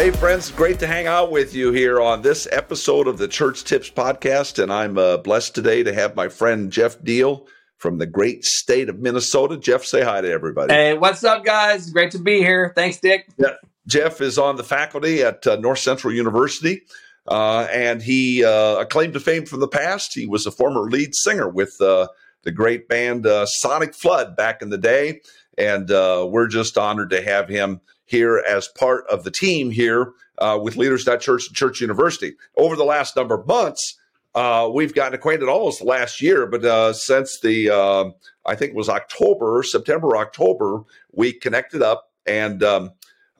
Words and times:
Hey, 0.00 0.10
friends, 0.12 0.50
great 0.50 0.78
to 0.78 0.86
hang 0.86 1.06
out 1.06 1.30
with 1.30 1.54
you 1.54 1.72
here 1.72 2.00
on 2.00 2.22
this 2.22 2.48
episode 2.50 3.06
of 3.06 3.18
the 3.18 3.28
Church 3.28 3.64
Tips 3.64 3.90
Podcast. 3.90 4.58
And 4.58 4.72
I'm 4.72 4.96
uh, 4.96 5.18
blessed 5.18 5.54
today 5.54 5.82
to 5.82 5.92
have 5.92 6.16
my 6.16 6.30
friend 6.30 6.72
Jeff 6.72 7.04
Deal 7.04 7.46
from 7.76 7.98
the 7.98 8.06
great 8.06 8.42
state 8.46 8.88
of 8.88 8.98
Minnesota. 8.98 9.58
Jeff, 9.58 9.84
say 9.84 10.00
hi 10.00 10.22
to 10.22 10.30
everybody. 10.30 10.72
Hey, 10.72 10.94
what's 10.94 11.22
up, 11.22 11.44
guys? 11.44 11.90
Great 11.90 12.12
to 12.12 12.18
be 12.18 12.38
here. 12.38 12.72
Thanks, 12.74 12.96
Dick. 12.96 13.28
Yeah. 13.36 13.56
Jeff 13.86 14.22
is 14.22 14.38
on 14.38 14.56
the 14.56 14.64
faculty 14.64 15.22
at 15.22 15.46
uh, 15.46 15.56
North 15.56 15.80
Central 15.80 16.14
University. 16.14 16.80
Uh, 17.28 17.68
and 17.70 18.00
he 18.00 18.42
uh, 18.42 18.76
acclaimed 18.76 19.12
to 19.12 19.20
fame 19.20 19.44
from 19.44 19.60
the 19.60 19.68
past. 19.68 20.14
He 20.14 20.26
was 20.26 20.46
a 20.46 20.50
former 20.50 20.88
lead 20.88 21.14
singer 21.14 21.46
with 21.46 21.78
uh, 21.78 22.08
the 22.44 22.52
great 22.52 22.88
band 22.88 23.26
uh, 23.26 23.44
Sonic 23.44 23.94
Flood 23.94 24.34
back 24.34 24.62
in 24.62 24.70
the 24.70 24.78
day. 24.78 25.20
And 25.60 25.90
uh, 25.90 26.26
we're 26.28 26.48
just 26.48 26.78
honored 26.78 27.10
to 27.10 27.22
have 27.22 27.48
him 27.48 27.82
here 28.06 28.42
as 28.48 28.66
part 28.66 29.04
of 29.08 29.24
the 29.24 29.30
team 29.30 29.70
here 29.70 30.14
uh, 30.38 30.58
with 30.60 30.76
Leaders 30.76 31.04
Church 31.04 31.48
and 31.48 31.54
Church 31.56 31.82
University. 31.82 32.34
Over 32.56 32.76
the 32.76 32.84
last 32.84 33.14
number 33.14 33.34
of 33.34 33.46
months, 33.46 33.98
uh, 34.34 34.70
we've 34.72 34.94
gotten 34.94 35.14
acquainted 35.14 35.50
almost 35.50 35.82
last 35.82 36.22
year, 36.22 36.46
but 36.46 36.64
uh, 36.64 36.94
since 36.94 37.40
the, 37.40 37.68
uh, 37.68 38.10
I 38.46 38.54
think 38.54 38.70
it 38.70 38.76
was 38.76 38.88
October, 38.88 39.62
September, 39.62 40.16
October, 40.16 40.82
we 41.12 41.32
connected 41.32 41.82
up 41.82 42.10
and 42.26 42.62
um, 42.62 42.92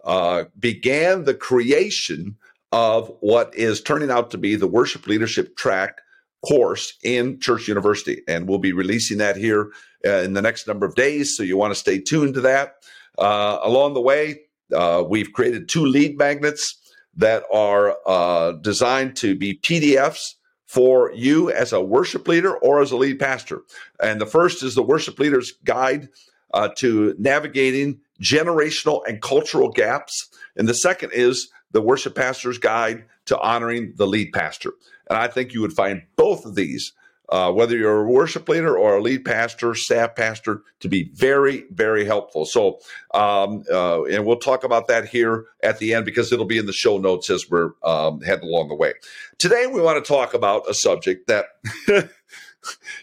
uh, 0.04 0.44
began 0.58 1.24
the 1.24 1.34
creation 1.34 2.36
of 2.70 3.10
what 3.20 3.54
is 3.54 3.80
turning 3.80 4.10
out 4.10 4.30
to 4.32 4.38
be 4.38 4.56
the 4.56 4.66
worship 4.66 5.06
leadership 5.06 5.56
track 5.56 6.02
course 6.46 6.94
in 7.02 7.38
Church 7.40 7.68
University. 7.68 8.22
And 8.26 8.48
we'll 8.48 8.58
be 8.58 8.72
releasing 8.72 9.18
that 9.18 9.36
here 9.36 9.72
uh, 10.04 10.18
in 10.18 10.34
the 10.34 10.42
next 10.42 10.66
number 10.66 10.86
of 10.86 10.94
days. 10.94 11.36
So 11.36 11.42
you 11.42 11.56
want 11.56 11.72
to 11.72 11.78
stay 11.78 11.98
tuned 12.00 12.34
to 12.34 12.40
that. 12.42 12.76
Uh, 13.18 13.58
along 13.62 13.94
the 13.94 14.00
way, 14.00 14.40
uh, 14.74 15.04
we've 15.06 15.32
created 15.32 15.68
two 15.68 15.84
lead 15.84 16.16
magnets 16.16 16.76
that 17.16 17.44
are 17.52 17.96
uh, 18.06 18.52
designed 18.52 19.16
to 19.16 19.34
be 19.34 19.54
PDFs 19.54 20.34
for 20.66 21.12
you 21.12 21.50
as 21.50 21.72
a 21.72 21.80
worship 21.80 22.28
leader 22.28 22.56
or 22.58 22.80
as 22.80 22.92
a 22.92 22.96
lead 22.96 23.18
pastor. 23.18 23.62
And 24.00 24.20
the 24.20 24.26
first 24.26 24.62
is 24.62 24.74
the 24.74 24.82
worship 24.82 25.18
leader's 25.18 25.52
guide 25.64 26.08
uh, 26.54 26.68
to 26.76 27.14
navigating 27.18 28.00
generational 28.22 29.02
and 29.06 29.20
cultural 29.20 29.70
gaps. 29.70 30.28
And 30.56 30.68
the 30.68 30.74
second 30.74 31.12
is 31.12 31.48
the 31.72 31.82
worship 31.82 32.14
pastor's 32.14 32.58
guide 32.58 33.04
to 33.26 33.38
honoring 33.38 33.94
the 33.96 34.06
lead 34.06 34.32
pastor. 34.32 34.72
And 35.10 35.18
I 35.18 35.28
think 35.28 35.52
you 35.52 35.60
would 35.60 35.74
find 35.74 36.02
both 36.16 36.46
of 36.46 36.54
these 36.54 36.94
uh, 37.30 37.52
whether 37.52 37.76
you're 37.76 38.02
a 38.02 38.10
worship 38.10 38.48
leader 38.48 38.76
or 38.76 38.96
a 38.96 39.02
lead 39.02 39.24
pastor, 39.24 39.74
staff 39.74 40.16
pastor, 40.16 40.62
to 40.80 40.88
be 40.88 41.10
very, 41.14 41.64
very 41.70 42.04
helpful. 42.04 42.44
So, 42.44 42.80
um, 43.14 43.62
uh, 43.70 44.02
and 44.04 44.26
we'll 44.26 44.38
talk 44.38 44.64
about 44.64 44.88
that 44.88 45.08
here 45.08 45.46
at 45.62 45.78
the 45.78 45.94
end 45.94 46.04
because 46.04 46.32
it'll 46.32 46.44
be 46.44 46.58
in 46.58 46.66
the 46.66 46.72
show 46.72 46.98
notes 46.98 47.30
as 47.30 47.48
we're 47.48 47.70
um, 47.84 48.20
heading 48.22 48.48
along 48.48 48.68
the 48.68 48.74
way. 48.74 48.94
Today, 49.38 49.68
we 49.68 49.80
want 49.80 50.04
to 50.04 50.08
talk 50.08 50.34
about 50.34 50.68
a 50.68 50.74
subject 50.74 51.28
that, 51.28 51.46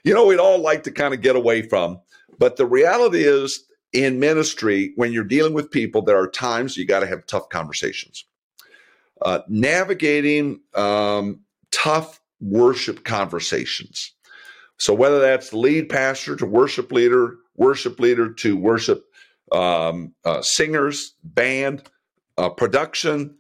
you 0.04 0.14
know, 0.14 0.26
we'd 0.26 0.40
all 0.40 0.60
like 0.60 0.84
to 0.84 0.92
kind 0.92 1.14
of 1.14 1.22
get 1.22 1.38
away 1.38 1.62
from. 1.62 2.02
But 2.38 2.58
the 2.58 2.66
reality 2.66 3.24
is, 3.24 3.64
in 3.94 4.20
ministry, 4.20 4.92
when 4.98 5.14
you're 5.14 5.24
dealing 5.24 5.54
with 5.54 5.72
people, 5.72 6.02
there 6.02 6.20
are 6.20 6.30
times 6.30 6.76
you 6.76 6.86
got 6.86 7.00
to 7.00 7.08
have 7.08 7.26
tough 7.28 7.48
conversations. 7.48 8.26
Uh, 9.22 9.40
navigating 9.48 10.60
um, 10.76 11.40
tough 11.72 12.20
worship 12.40 13.04
conversations 13.04 14.14
so 14.78 14.94
whether 14.94 15.20
that's 15.20 15.54
lead 15.54 15.90
pastor 15.90 16.36
to 16.36 16.46
worship 16.46 16.92
leader, 16.92 17.38
worship 17.56 18.00
leader 18.00 18.32
to 18.34 18.56
worship 18.56 19.06
um, 19.52 20.14
uh, 20.24 20.42
singers, 20.42 21.16
band, 21.24 21.84
uh, 22.38 22.50
production, 22.50 23.36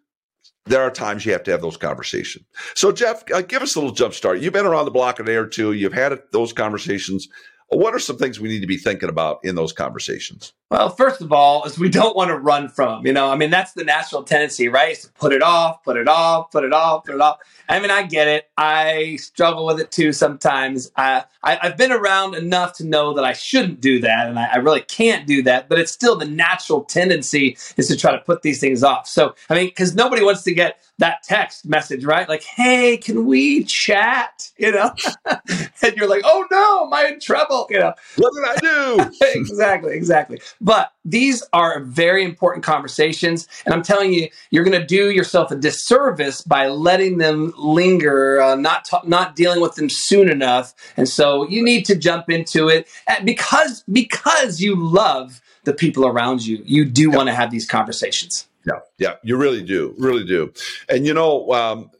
there 0.65 0.81
are 0.81 0.91
times 0.91 1.25
you 1.25 1.31
have 1.31 1.43
to 1.43 1.51
have 1.51 1.61
those 1.61 1.77
conversations. 1.77 2.45
So 2.75 2.91
Jeff, 2.91 3.23
uh, 3.31 3.41
give 3.41 3.61
us 3.61 3.75
a 3.75 3.79
little 3.79 3.93
jump 3.93 4.13
start. 4.13 4.39
You've 4.39 4.53
been 4.53 4.65
around 4.65 4.85
the 4.85 4.91
block 4.91 5.19
a 5.19 5.23
day 5.23 5.35
or 5.35 5.45
two. 5.45 5.73
You've 5.73 5.93
had 5.93 6.19
those 6.31 6.51
conversations. 6.51 7.27
What 7.69 7.93
are 7.93 7.99
some 7.99 8.17
things 8.17 8.39
we 8.39 8.47
need 8.47 8.61
to 8.61 8.67
be 8.67 8.77
thinking 8.77 9.09
about 9.09 9.39
in 9.43 9.55
those 9.55 9.73
conversations? 9.73 10.53
Well, 10.71 10.89
first 10.89 11.21
of 11.21 11.33
all, 11.33 11.65
is 11.65 11.77
we 11.77 11.89
don't 11.89 12.15
want 12.15 12.29
to 12.29 12.37
run 12.37 12.69
from. 12.69 13.05
You 13.05 13.11
know, 13.11 13.29
I 13.29 13.35
mean, 13.35 13.49
that's 13.49 13.73
the 13.73 13.83
natural 13.83 14.23
tendency, 14.23 14.69
right? 14.69 14.91
Is 14.91 15.03
to 15.03 15.11
put 15.13 15.33
it 15.33 15.41
off, 15.41 15.83
put 15.83 15.97
it 15.97 16.07
off, 16.07 16.51
put 16.51 16.63
it 16.63 16.71
off, 16.71 17.05
put 17.05 17.15
it 17.15 17.21
off. 17.21 17.39
I 17.67 17.79
mean, 17.79 17.91
I 17.91 18.03
get 18.03 18.27
it. 18.29 18.49
I 18.57 19.17
struggle 19.17 19.65
with 19.65 19.81
it 19.81 19.91
too 19.91 20.13
sometimes. 20.13 20.91
I, 20.95 21.25
I 21.43 21.55
have 21.61 21.77
been 21.77 21.91
around 21.91 22.35
enough 22.35 22.73
to 22.77 22.85
know 22.85 23.13
that 23.13 23.25
I 23.25 23.33
shouldn't 23.33 23.81
do 23.81 23.99
that, 23.99 24.27
and 24.27 24.39
I, 24.39 24.45
I 24.53 24.55
really 24.57 24.81
can't 24.81 25.27
do 25.27 25.41
that. 25.43 25.67
But 25.67 25.79
it's 25.79 25.91
still 25.91 26.15
the 26.15 26.25
natural 26.25 26.83
tendency 26.83 27.57
is 27.75 27.87
to 27.87 27.97
try 27.97 28.11
to 28.11 28.19
put 28.19 28.43
these 28.43 28.61
things 28.61 28.83
off. 28.83 29.07
So, 29.07 29.35
I 29.49 29.55
mean, 29.55 29.67
because 29.67 29.93
nobody 29.93 30.23
wants 30.23 30.43
to 30.43 30.53
get 30.53 30.81
that 30.99 31.23
text 31.23 31.65
message, 31.65 32.03
right? 32.03 32.27
Like, 32.27 32.43
hey, 32.43 32.97
can 32.97 33.25
we 33.25 33.63
chat? 33.63 34.51
You 34.57 34.71
know, 34.71 34.91
and 35.25 35.95
you're 35.95 36.09
like, 36.09 36.23
oh 36.25 36.45
no, 36.49 36.85
am 36.85 36.93
I 36.93 37.11
in 37.13 37.19
trouble? 37.19 37.67
You 37.69 37.79
know, 37.79 37.93
what 38.17 38.33
did 38.33 38.45
I 38.45 39.09
do? 39.09 39.17
exactly, 39.39 39.93
exactly. 39.93 40.41
But 40.59 40.91
these 41.05 41.43
are 41.53 41.81
very 41.81 42.23
important 42.23 42.65
conversations. 42.65 43.47
And 43.65 43.73
I'm 43.73 43.83
telling 43.83 44.13
you, 44.13 44.27
you're 44.49 44.63
going 44.63 44.79
to 44.79 44.85
do 44.85 45.11
yourself 45.11 45.51
a 45.51 45.55
disservice 45.55 46.41
by 46.41 46.67
letting 46.67 47.17
them 47.17 47.53
linger, 47.57 48.41
uh, 48.41 48.55
not, 48.55 48.85
ta- 48.85 49.03
not 49.05 49.35
dealing 49.35 49.61
with 49.61 49.75
them 49.75 49.89
soon 49.89 50.29
enough. 50.29 50.73
And 50.97 51.07
so 51.07 51.47
you 51.47 51.63
need 51.63 51.85
to 51.85 51.95
jump 51.95 52.29
into 52.29 52.67
it 52.67 52.87
because, 53.23 53.83
because 53.91 54.59
you 54.59 54.75
love 54.75 55.41
the 55.63 55.73
people 55.73 56.05
around 56.07 56.45
you. 56.45 56.61
You 56.65 56.85
do 56.85 57.09
want 57.09 57.27
to 57.27 57.35
have 57.35 57.51
these 57.51 57.67
conversations. 57.67 58.47
Yeah, 58.67 58.79
yeah, 58.99 59.15
you 59.23 59.37
really 59.37 59.63
do, 59.63 59.95
really 59.99 60.25
do. 60.25 60.53
And 60.89 61.07
you 61.07 61.15
know, 61.15 61.51
um, 61.53 61.91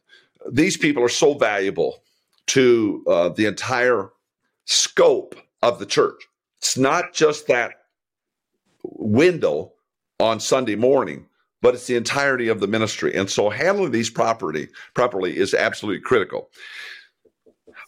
these 0.51 0.77
people 0.77 1.03
are 1.03 1.09
so 1.09 1.35
valuable 1.35 2.03
to 2.49 3.05
uh, 3.07 3.29
the 3.29 3.47
entire 3.47 4.11
scope 4.65 5.35
of 5.63 5.79
the 5.79 5.87
church. 5.87 6.27
It's 6.59 6.77
not 6.77 7.13
just 7.13 7.47
that 7.47 7.73
window 8.83 9.73
on 10.19 10.41
Sunday 10.41 10.75
morning, 10.77 11.27
but 11.61 11.75
it's 11.75 11.87
the 11.87 11.97
entirety 11.97 12.49
of 12.49 12.61
the 12.61 12.67
ministry. 12.67 13.15
And 13.15 13.29
so 13.29 13.49
handling 13.49 13.91
these 13.91 14.11
property 14.11 14.69
properly 14.95 15.37
is 15.37 15.53
absolutely 15.53 16.01
critical. 16.01 16.49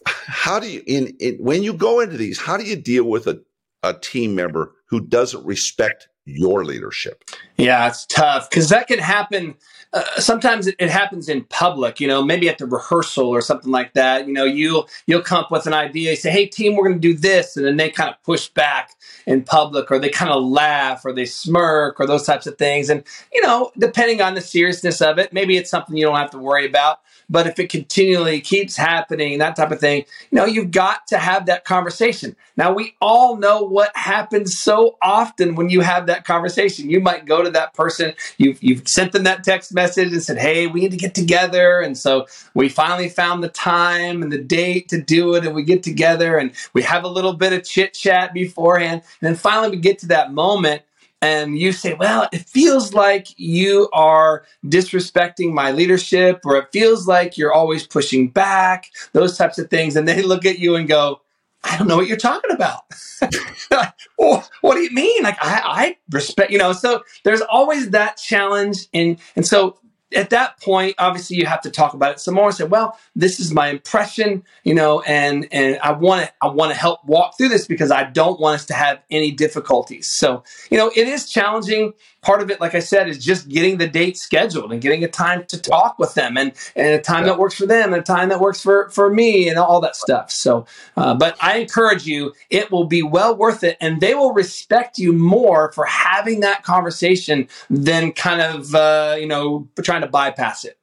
How 0.08 0.60
do 0.60 0.70
you 0.72 0.84
in, 0.88 1.16
in 1.22 1.38
when 1.38 1.64
you 1.64 1.74
go 1.74 2.02
into 2.02 2.18
these, 2.18 2.40
how 2.40 2.58
do 2.58 2.66
you 2.66 2.78
deal 2.78 3.06
with 3.06 3.28
a, 3.28 3.42
a 3.84 3.96
team 3.96 4.36
member 4.36 4.74
who 4.88 5.02
doesn't 5.02 5.46
respect 5.46 6.09
your 6.36 6.64
leadership? 6.64 7.24
Yeah, 7.58 7.88
it's 7.88 8.06
tough 8.06 8.50
because 8.50 8.70
that 8.70 8.88
can 8.88 9.00
happen. 9.00 9.56
Uh, 9.92 10.04
sometimes 10.18 10.68
it, 10.68 10.76
it, 10.78 10.90
happens 10.90 11.28
in 11.28 11.44
public, 11.46 12.00
you 12.00 12.08
know, 12.08 12.24
maybe 12.24 12.48
at 12.48 12.60
the 12.60 12.66
rehearsal 12.66 13.28
or 13.28 13.42
something 13.42 13.72
like 13.72 13.94
that. 13.94 14.28
You 14.28 14.34
know, 14.34 14.46
you'll 14.46 14.88
you'll 15.08 15.22
come 15.22 15.44
up 15.44 15.52
with 15.52 15.66
an 15.66 15.74
idea, 15.74 16.12
you 16.12 16.16
say, 16.16 16.30
"Hey, 16.30 16.46
team, 16.46 16.76
we're 16.76 16.88
going 16.88 17.02
to 17.02 17.08
do 17.08 17.16
this," 17.16 17.58
and 17.58 17.66
then 17.66 17.78
they 17.78 17.90
kind 17.90 18.10
of 18.10 18.22
push 18.24 18.50
back 18.50 18.92
in 19.26 19.44
public, 19.44 19.90
or 19.92 19.98
they 19.98 20.10
kind 20.10 20.32
of 20.32 20.44
laugh, 20.44 21.04
or 21.04 21.12
they 21.12 21.26
smirk, 21.26 22.00
or 22.00 22.06
those 22.06 22.24
types 22.24 22.46
of 22.46 22.58
things. 22.58 22.90
And 22.90 23.04
you 23.34 23.42
know, 23.42 23.72
depending 23.78 24.22
on 24.22 24.36
the 24.36 24.42
seriousness 24.42 25.02
of 25.02 25.18
it, 25.18 25.34
maybe 25.34 25.58
it's 25.58 25.72
something 25.72 25.98
you 25.98 26.06
don't 26.06 26.18
have 26.18 26.32
to 26.32 26.38
worry 26.38 26.68
about. 26.68 27.00
But 27.30 27.46
if 27.46 27.60
it 27.60 27.70
continually 27.70 28.42
keeps 28.42 28.76
happening, 28.76 29.38
that 29.38 29.56
type 29.56 29.72
of 29.72 29.80
thing, 29.80 30.06
you 30.32 30.36
know, 30.36 30.46
you've 30.46 30.72
got 30.72 31.06
to 31.08 31.20
have 31.20 31.46
that 31.46 31.64
conversation. 31.64 32.36
Now, 32.58 32.74
we 32.74 32.96
all 33.00 33.38
know 33.38 33.62
what 33.62 33.96
happens 33.96 34.58
so 34.58 34.98
often 35.02 35.56
when 35.56 35.70
you 35.70 35.82
have 35.82 36.08
that 36.08 36.19
conversation. 36.26 36.90
You 36.90 37.00
might 37.00 37.26
go 37.26 37.42
to 37.42 37.50
that 37.52 37.74
person, 37.74 38.14
you've, 38.38 38.62
you've 38.62 38.88
sent 38.88 39.12
them 39.12 39.24
that 39.24 39.44
text 39.44 39.74
message 39.74 40.12
and 40.12 40.24
said, 40.24 40.38
hey, 40.38 40.68
we 40.68 40.82
need 40.82 40.92
to 40.92 40.98
get 40.98 41.16
together. 41.16 41.80
And 41.80 41.98
so 41.98 42.28
we 42.54 42.70
finally 42.70 43.10
found 43.10 43.44
the 43.44 43.50
time 43.50 44.22
and 44.22 44.32
the 44.32 44.42
date 44.42 44.90
to 44.90 45.02
do 45.02 45.36
it, 45.36 45.46
and 45.46 45.56
we 45.56 45.64
get 45.64 45.84
together 45.84 46.38
and 46.38 46.52
we 46.74 46.82
have 46.84 47.04
a 47.04 47.08
little 47.08 47.34
bit 47.34 47.54
of 47.54 47.64
chit 47.64 47.94
chat 47.94 48.34
beforehand. 48.34 49.02
And 49.22 49.28
then 49.28 49.36
finally 49.36 49.72
we 49.72 49.78
get 49.78 50.00
to 50.00 50.08
that 50.08 50.34
moment 50.34 50.84
and 51.22 51.58
you 51.58 51.74
say, 51.74 51.96
well, 51.96 52.30
it 52.32 52.48
feels 52.48 52.94
like 52.94 53.28
you 53.38 53.90
are 53.92 54.46
disrespecting 54.66 55.52
my 55.52 55.72
leadership, 55.72 56.40
or 56.46 56.56
it 56.56 56.72
feels 56.72 57.08
like 57.08 57.38
you're 57.38 57.52
always 57.52 57.86
pushing 57.86 58.30
back, 58.30 58.86
those 59.12 59.38
types 59.38 59.60
of 59.60 59.70
things. 59.70 59.98
And 59.98 60.08
they 60.08 60.22
look 60.22 60.46
at 60.46 60.60
you 60.60 60.76
and 60.76 60.88
go, 60.88 61.22
I 61.64 61.78
don't 61.78 61.88
know 61.88 61.98
what 61.98 62.08
you're 62.08 62.18
talking 62.18 62.52
about. 62.52 62.84
what 64.16 64.76
do 64.76 64.80
you 64.80 64.92
mean? 64.92 65.24
Like, 65.24 65.38
I, 65.42 65.62
I 65.66 65.98
respect, 66.10 66.52
you 66.52 66.58
know, 66.58 66.72
so 66.72 67.04
there's 67.24 67.42
always 67.42 67.90
that 67.90 68.18
challenge. 68.18 68.88
And, 68.94 69.20
and 69.36 69.46
so 69.46 69.78
at 70.16 70.32
that 70.32 70.60
point, 70.62 70.96
obviously, 70.98 71.38
you 71.38 71.46
have 71.46 71.62
to 71.62 71.70
talk 71.70 71.94
about 71.94 72.14
it 72.14 72.20
some 72.20 72.34
more 72.34 72.48
and 72.48 72.56
say, 72.56 72.64
"Well, 72.64 72.98
this 73.16 73.40
is 73.40 73.54
my 73.54 73.68
impression, 73.68 74.44
you 74.64 74.74
know, 74.74 75.02
and 75.02 75.48
and 75.52 75.80
I 75.84 75.92
want 75.92 76.26
to 76.26 76.34
I 76.42 76.48
want 76.48 76.72
to 76.72 76.78
help 76.78 77.06
walk 77.06 77.38
through 77.38 77.50
this 77.50 77.68
because 77.68 77.92
I 77.92 78.06
don't 78.06 78.40
want 78.40 78.56
us 78.56 78.66
to 78.68 78.74
have 78.74 79.02
any 79.12 79.32
difficulties." 79.32 80.12
So, 80.12 80.44
you 80.72 80.78
know, 80.78 80.92
it 80.96 81.08
is 81.08 81.30
challenging 81.30 81.94
part 82.22 82.42
of 82.42 82.50
it, 82.50 82.60
like 82.60 82.74
I 82.74 82.80
said, 82.80 83.08
is 83.08 83.24
just 83.24 83.48
getting 83.48 83.78
the 83.78 83.88
date 83.88 84.18
scheduled 84.18 84.72
and 84.72 84.82
getting 84.82 85.04
a 85.04 85.08
time 85.08 85.46
to 85.50 85.62
talk 85.62 86.00
with 86.00 86.16
them 86.16 86.38
and, 86.38 86.54
and 86.76 86.88
a 86.88 87.02
time 87.02 87.26
yeah. 87.26 87.32
that 87.32 87.40
works 87.40 87.56
for 87.56 87.68
them 87.68 87.94
and 87.94 88.02
a 88.02 88.06
time 88.06 88.30
that 88.30 88.40
works 88.40 88.62
for, 88.62 88.90
for 88.90 89.14
me 89.14 89.48
and 89.48 89.60
all 89.60 89.80
that 89.82 89.96
stuff. 89.96 90.32
So, 90.32 90.66
uh, 90.98 91.14
but 91.14 91.38
I 91.40 91.60
encourage 91.60 92.08
you, 92.08 92.34
it 92.50 92.72
will 92.72 92.86
be 92.86 93.04
well 93.04 93.36
worth 93.36 93.64
it 93.64 93.78
and 93.80 94.02
they 94.02 94.16
will 94.16 94.34
respect 94.34 94.98
you 94.98 95.14
more 95.14 95.72
for 95.74 95.86
having 95.86 96.40
that 96.40 96.64
conversation 96.64 97.48
than 97.70 98.12
kind 98.12 98.42
of, 98.42 98.74
uh, 98.74 99.16
you 99.20 99.28
know, 99.28 99.70
trying 99.84 100.00
trying 100.00 100.08
to 100.08 100.12
bypass 100.12 100.66
it. 100.66 100.78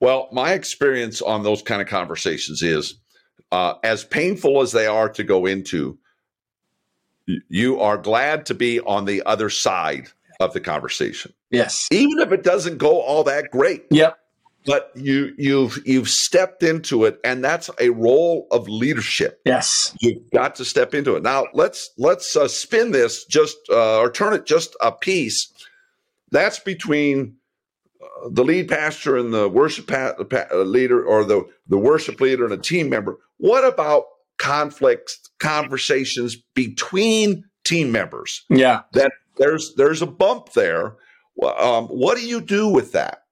Well, 0.00 0.28
my 0.32 0.52
experience 0.52 1.20
on 1.20 1.42
those 1.42 1.62
kind 1.62 1.82
of 1.82 1.88
conversations 1.88 2.62
is 2.62 2.98
uh, 3.50 3.74
as 3.82 4.04
painful 4.04 4.62
as 4.62 4.72
they 4.72 4.86
are 4.86 5.08
to 5.10 5.24
go 5.24 5.46
into, 5.46 5.98
you 7.48 7.80
are 7.80 7.98
glad 7.98 8.46
to 8.46 8.54
be 8.54 8.80
on 8.80 9.04
the 9.04 9.22
other 9.26 9.50
side 9.50 10.08
of 10.40 10.52
the 10.52 10.60
conversation. 10.60 11.32
Yes. 11.50 11.88
Even 11.90 12.20
if 12.20 12.32
it 12.32 12.42
doesn't 12.42 12.78
go 12.78 13.00
all 13.00 13.24
that 13.24 13.50
great. 13.50 13.86
Yep. 13.90 14.18
But 14.66 14.90
you 14.94 15.32
you've 15.38 15.78
you've 15.86 16.08
stepped 16.08 16.62
into 16.62 17.04
it 17.04 17.18
and 17.24 17.42
that's 17.42 17.70
a 17.80 17.90
role 17.90 18.46
of 18.50 18.68
leadership. 18.68 19.40
Yes. 19.44 19.96
You've 20.00 20.30
got 20.30 20.56
to 20.56 20.64
step 20.64 20.94
into 20.94 21.16
it. 21.16 21.22
Now, 21.22 21.46
let's 21.54 21.90
let's 21.96 22.36
uh, 22.36 22.48
spin 22.48 22.92
this 22.92 23.24
just 23.24 23.56
uh, 23.70 23.98
or 23.98 24.10
turn 24.10 24.34
it 24.34 24.46
just 24.46 24.76
a 24.82 24.92
piece. 24.92 25.52
That's 26.30 26.58
between 26.58 27.36
uh, 28.02 28.28
the 28.30 28.44
lead 28.44 28.68
pastor 28.68 29.16
and 29.16 29.32
the 29.32 29.48
worship 29.48 29.86
pa- 29.86 30.22
pa- 30.24 30.54
leader 30.54 31.02
or 31.02 31.24
the 31.24 31.48
the 31.68 31.78
worship 31.78 32.20
leader 32.20 32.44
and 32.44 32.52
a 32.52 32.58
team 32.58 32.90
member. 32.90 33.16
What 33.38 33.64
about 33.64 34.04
conflicts, 34.38 35.18
conversations 35.38 36.36
between 36.54 37.44
team 37.64 37.90
members? 37.90 38.44
Yeah. 38.50 38.82
That 38.92 39.12
there's 39.38 39.74
there's 39.76 40.02
a 40.02 40.06
bump 40.06 40.52
there. 40.52 40.96
Um, 41.42 41.86
what 41.86 42.18
do 42.18 42.26
you 42.26 42.40
do 42.40 42.68
with 42.68 42.92
that? 42.92 43.22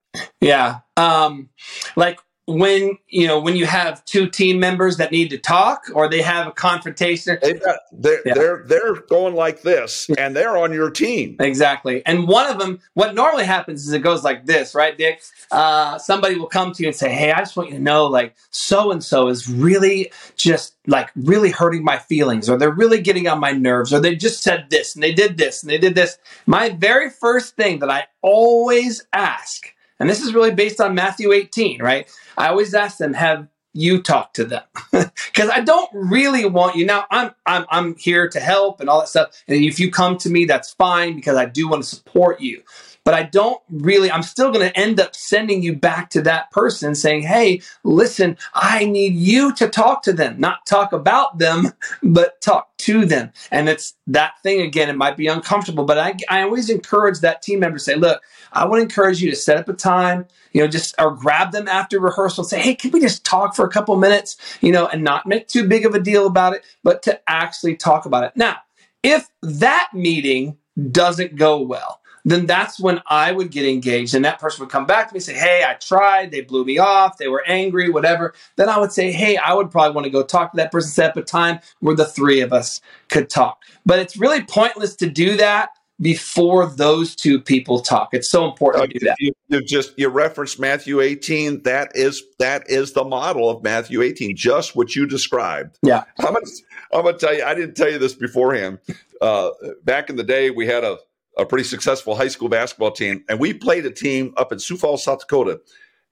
Yeah. 0.40 0.80
Um, 0.96 1.50
like 1.96 2.20
when 2.46 2.96
you 3.08 3.26
know 3.26 3.40
when 3.40 3.56
you 3.56 3.66
have 3.66 4.04
two 4.04 4.28
team 4.28 4.60
members 4.60 4.98
that 4.98 5.10
need 5.10 5.30
to 5.30 5.38
talk 5.38 5.84
or 5.92 6.08
they 6.08 6.22
have 6.22 6.46
a 6.46 6.52
confrontation. 6.52 7.38
They've 7.42 7.62
got 7.62 7.80
they're 7.92 8.22
yeah. 8.24 8.34
they're 8.34 8.64
they're 8.66 8.94
going 9.02 9.34
like 9.34 9.62
this 9.62 10.08
and 10.16 10.34
they're 10.34 10.56
on 10.56 10.72
your 10.72 10.90
team. 10.90 11.36
Exactly. 11.40 12.04
And 12.06 12.28
one 12.28 12.50
of 12.50 12.58
them 12.58 12.80
what 12.94 13.14
normally 13.14 13.44
happens 13.44 13.86
is 13.86 13.92
it 13.92 14.00
goes 14.00 14.22
like 14.22 14.46
this 14.46 14.74
right 14.74 14.96
dick? 14.96 15.22
Uh, 15.50 15.98
somebody 15.98 16.36
will 16.36 16.46
come 16.46 16.72
to 16.72 16.82
you 16.82 16.88
and 16.88 16.96
say 16.96 17.12
hey 17.12 17.32
i 17.32 17.38
just 17.38 17.56
want 17.56 17.70
you 17.70 17.76
to 17.76 17.82
know 17.82 18.06
like 18.06 18.34
so 18.50 18.90
and 18.90 19.02
so 19.02 19.28
is 19.28 19.48
really 19.48 20.10
just 20.36 20.76
like 20.86 21.10
really 21.16 21.50
hurting 21.50 21.84
my 21.84 21.98
feelings 21.98 22.48
or 22.48 22.56
they're 22.56 22.70
really 22.70 23.00
getting 23.00 23.26
on 23.28 23.40
my 23.40 23.52
nerves 23.52 23.92
or 23.92 24.00
they 24.00 24.14
just 24.14 24.42
said 24.42 24.66
this 24.70 24.94
and 24.94 25.02
they 25.02 25.12
did 25.12 25.36
this 25.36 25.62
and 25.62 25.70
they 25.70 25.78
did 25.78 25.94
this. 25.94 26.18
My 26.46 26.70
very 26.70 27.10
first 27.10 27.56
thing 27.56 27.80
that 27.80 27.90
i 27.90 28.06
always 28.22 29.04
ask 29.12 29.72
and 29.98 30.08
this 30.08 30.22
is 30.22 30.34
really 30.34 30.54
based 30.54 30.80
on 30.80 30.94
Matthew 30.94 31.32
18, 31.32 31.82
right? 31.82 32.10
I 32.36 32.48
always 32.48 32.74
ask 32.74 32.98
them, 32.98 33.14
have 33.14 33.48
you 33.76 34.02
talk 34.02 34.32
to 34.32 34.44
them 34.44 34.62
because 34.92 35.50
I 35.50 35.60
don't 35.60 35.90
really 35.92 36.46
want 36.46 36.76
you. 36.76 36.86
Now 36.86 37.04
I'm 37.10 37.32
I'm 37.44 37.66
I'm 37.68 37.94
here 37.96 38.26
to 38.30 38.40
help 38.40 38.80
and 38.80 38.88
all 38.88 39.00
that 39.00 39.08
stuff. 39.08 39.42
And 39.46 39.62
if 39.62 39.78
you 39.78 39.90
come 39.90 40.16
to 40.18 40.30
me, 40.30 40.46
that's 40.46 40.72
fine 40.72 41.14
because 41.14 41.36
I 41.36 41.44
do 41.44 41.68
want 41.68 41.82
to 41.82 41.88
support 41.88 42.40
you 42.40 42.62
but 43.06 43.14
I 43.14 43.22
don't 43.22 43.62
really, 43.70 44.10
I'm 44.10 44.24
still 44.24 44.50
going 44.50 44.68
to 44.68 44.76
end 44.76 44.98
up 44.98 45.14
sending 45.14 45.62
you 45.62 45.76
back 45.76 46.10
to 46.10 46.22
that 46.22 46.50
person 46.50 46.96
saying, 46.96 47.22
Hey, 47.22 47.62
listen, 47.84 48.36
I 48.52 48.84
need 48.84 49.14
you 49.14 49.54
to 49.54 49.68
talk 49.68 50.02
to 50.02 50.12
them, 50.12 50.40
not 50.40 50.66
talk 50.66 50.92
about 50.92 51.38
them, 51.38 51.70
but 52.02 52.40
talk 52.40 52.76
to 52.78 53.06
them. 53.06 53.30
And 53.52 53.68
it's 53.68 53.94
that 54.08 54.32
thing 54.42 54.60
again, 54.60 54.88
it 54.88 54.96
might 54.96 55.16
be 55.16 55.28
uncomfortable, 55.28 55.84
but 55.84 55.98
I, 55.98 56.14
I 56.28 56.42
always 56.42 56.68
encourage 56.68 57.20
that 57.20 57.42
team 57.42 57.60
member 57.60 57.78
to 57.78 57.84
say, 57.84 57.94
look, 57.94 58.20
I 58.52 58.66
to 58.66 58.74
encourage 58.74 59.22
you 59.22 59.30
to 59.30 59.36
set 59.36 59.56
up 59.56 59.68
a 59.68 59.72
time, 59.72 60.26
you 60.52 60.60
know, 60.60 60.66
just 60.66 60.96
or 60.98 61.14
grab 61.14 61.52
them 61.52 61.68
after 61.68 62.00
rehearsal 62.00 62.42
and 62.42 62.50
say, 62.50 62.60
hey, 62.60 62.74
can 62.74 62.90
we 62.90 62.98
just 62.98 63.24
talk 63.24 63.54
for 63.54 63.64
a 63.64 63.70
couple 63.70 63.94
minutes, 63.94 64.36
you 64.60 64.72
know, 64.72 64.88
and 64.88 65.04
not 65.04 65.28
make 65.28 65.46
too 65.46 65.68
big 65.68 65.86
of 65.86 65.94
a 65.94 66.00
deal 66.00 66.26
about 66.26 66.54
it, 66.54 66.64
but 66.82 67.04
to 67.04 67.20
actually 67.30 67.76
talk 67.76 68.04
about 68.04 68.24
it. 68.24 68.32
Now, 68.34 68.56
if 69.04 69.28
that 69.42 69.90
meeting 69.94 70.58
doesn't 70.90 71.36
go 71.36 71.60
well, 71.60 72.00
then 72.26 72.44
that's 72.46 72.80
when 72.80 73.00
I 73.06 73.32
would 73.32 73.50
get 73.50 73.64
engaged. 73.64 74.14
And 74.14 74.24
that 74.24 74.40
person 74.40 74.60
would 74.60 74.70
come 74.70 74.84
back 74.84 75.08
to 75.08 75.14
me 75.14 75.18
and 75.18 75.24
say, 75.24 75.34
Hey, 75.34 75.64
I 75.66 75.74
tried. 75.74 76.32
They 76.32 76.40
blew 76.40 76.64
me 76.64 76.78
off. 76.78 77.18
They 77.18 77.28
were 77.28 77.44
angry, 77.46 77.88
whatever. 77.88 78.34
Then 78.56 78.68
I 78.68 78.78
would 78.78 78.92
say, 78.92 79.12
Hey, 79.12 79.36
I 79.36 79.54
would 79.54 79.70
probably 79.70 79.94
want 79.94 80.06
to 80.06 80.10
go 80.10 80.24
talk 80.24 80.50
to 80.50 80.56
that 80.56 80.72
person, 80.72 80.90
set 80.90 81.10
up 81.10 81.16
a 81.16 81.22
time 81.22 81.60
where 81.80 81.94
the 81.94 82.04
three 82.04 82.40
of 82.40 82.52
us 82.52 82.80
could 83.08 83.30
talk. 83.30 83.62
But 83.86 84.00
it's 84.00 84.16
really 84.16 84.42
pointless 84.42 84.96
to 84.96 85.08
do 85.08 85.36
that 85.36 85.70
before 86.00 86.66
those 86.66 87.14
two 87.16 87.40
people 87.40 87.80
talk. 87.80 88.12
It's 88.12 88.28
so 88.28 88.44
important 88.44 88.90
to 88.90 88.98
do 88.98 89.06
that. 89.06 89.16
You, 89.18 89.32
you, 89.48 89.62
just 89.62 89.98
you 89.98 90.08
referenced 90.08 90.58
Matthew 90.58 91.00
18. 91.00 91.62
That 91.62 91.92
is 91.94 92.22
that 92.38 92.68
is 92.68 92.92
the 92.92 93.04
model 93.04 93.48
of 93.48 93.62
Matthew 93.62 94.02
18, 94.02 94.36
just 94.36 94.76
what 94.76 94.94
you 94.94 95.06
described. 95.06 95.78
Yeah. 95.82 96.04
I'm 96.18 96.34
gonna, 96.34 96.46
I'm 96.92 97.04
gonna 97.04 97.16
tell 97.16 97.34
you, 97.34 97.44
I 97.44 97.54
didn't 97.54 97.76
tell 97.76 97.90
you 97.90 97.98
this 97.98 98.14
beforehand. 98.14 98.78
Uh, 99.20 99.50
back 99.84 100.10
in 100.10 100.16
the 100.16 100.24
day, 100.24 100.50
we 100.50 100.66
had 100.66 100.84
a 100.84 100.98
a 101.36 101.44
pretty 101.44 101.64
successful 101.64 102.14
high 102.14 102.28
school 102.28 102.48
basketball 102.48 102.90
team, 102.90 103.24
and 103.28 103.38
we 103.38 103.52
played 103.52 103.84
a 103.86 103.90
team 103.90 104.32
up 104.36 104.52
in 104.52 104.58
Sioux 104.58 104.76
Falls, 104.76 105.04
South 105.04 105.20
Dakota. 105.20 105.60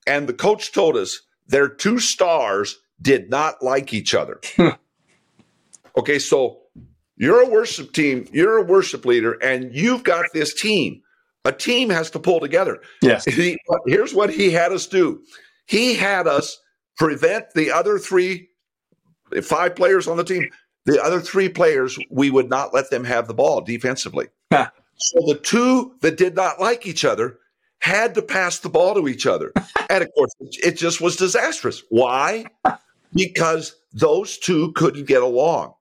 And 0.07 0.29
the 0.29 0.35
coach 0.35 0.73
told 0.73 0.97
us 0.97 1.21
their 1.47 1.69
two 1.69 1.99
stars 1.99 2.79
did 3.01 3.31
not 3.31 3.63
like 3.63 3.93
each 3.95 4.15
other. 4.15 4.41
okay, 5.99 6.19
so 6.19 6.61
you're 7.17 7.41
a 7.41 7.49
worship 7.49 7.93
team, 7.93 8.29
you're 8.33 8.59
a 8.59 8.63
worship 8.63 9.05
leader, 9.05 9.33
and 9.35 9.75
you've 9.75 10.05
got 10.05 10.27
this 10.33 10.53
team. 10.53 11.01
A 11.47 11.53
team 11.53 11.91
has 11.91 12.11
to 12.11 12.19
pull 12.19 12.41
together. 12.41 12.81
Yes. 13.03 13.25
He, 13.35 13.59
here's 13.87 14.15
what 14.15 14.31
he 14.31 14.51
had 14.51 14.73
us 14.73 14.87
do. 14.87 15.23
He 15.67 15.95
had 15.95 16.27
us 16.27 16.59
prevent 16.97 17.53
the 17.55 17.71
other 17.71 17.99
three, 17.99 18.49
five 19.43 19.75
players 19.75 20.07
on 20.07 20.17
the 20.17 20.25
team, 20.25 20.49
the 20.87 21.03
other 21.03 21.21
three 21.21 21.49
players, 21.49 21.99
we 22.11 22.31
would 22.31 22.51
not 22.51 22.75
let 22.75 22.91
them 22.91 23.05
have 23.05 23.27
the 23.27 23.35
ball 23.35 23.63
defensively. 23.63 24.29
So 24.97 25.21
the 25.27 25.35
two 25.35 25.95
that 26.01 26.17
did 26.17 26.35
not 26.35 26.61
like 26.61 26.87
each 26.87 27.05
other 27.05 27.39
had 27.79 28.15
to 28.15 28.23
pass 28.23 28.61
the 28.61 28.69
ball 28.69 28.95
to 28.95 29.09
each 29.09 29.27
other. 29.27 29.53
and 29.91 30.03
of 30.03 30.13
course, 30.15 30.33
it 30.41 30.73
just 30.73 31.01
was 31.01 31.17
disastrous. 31.17 31.83
Why? 31.91 32.47
Because 33.13 33.77
those 33.93 34.39
two 34.39 34.73
couldn't 34.73 35.07
get 35.07 35.23
along. 35.23 35.75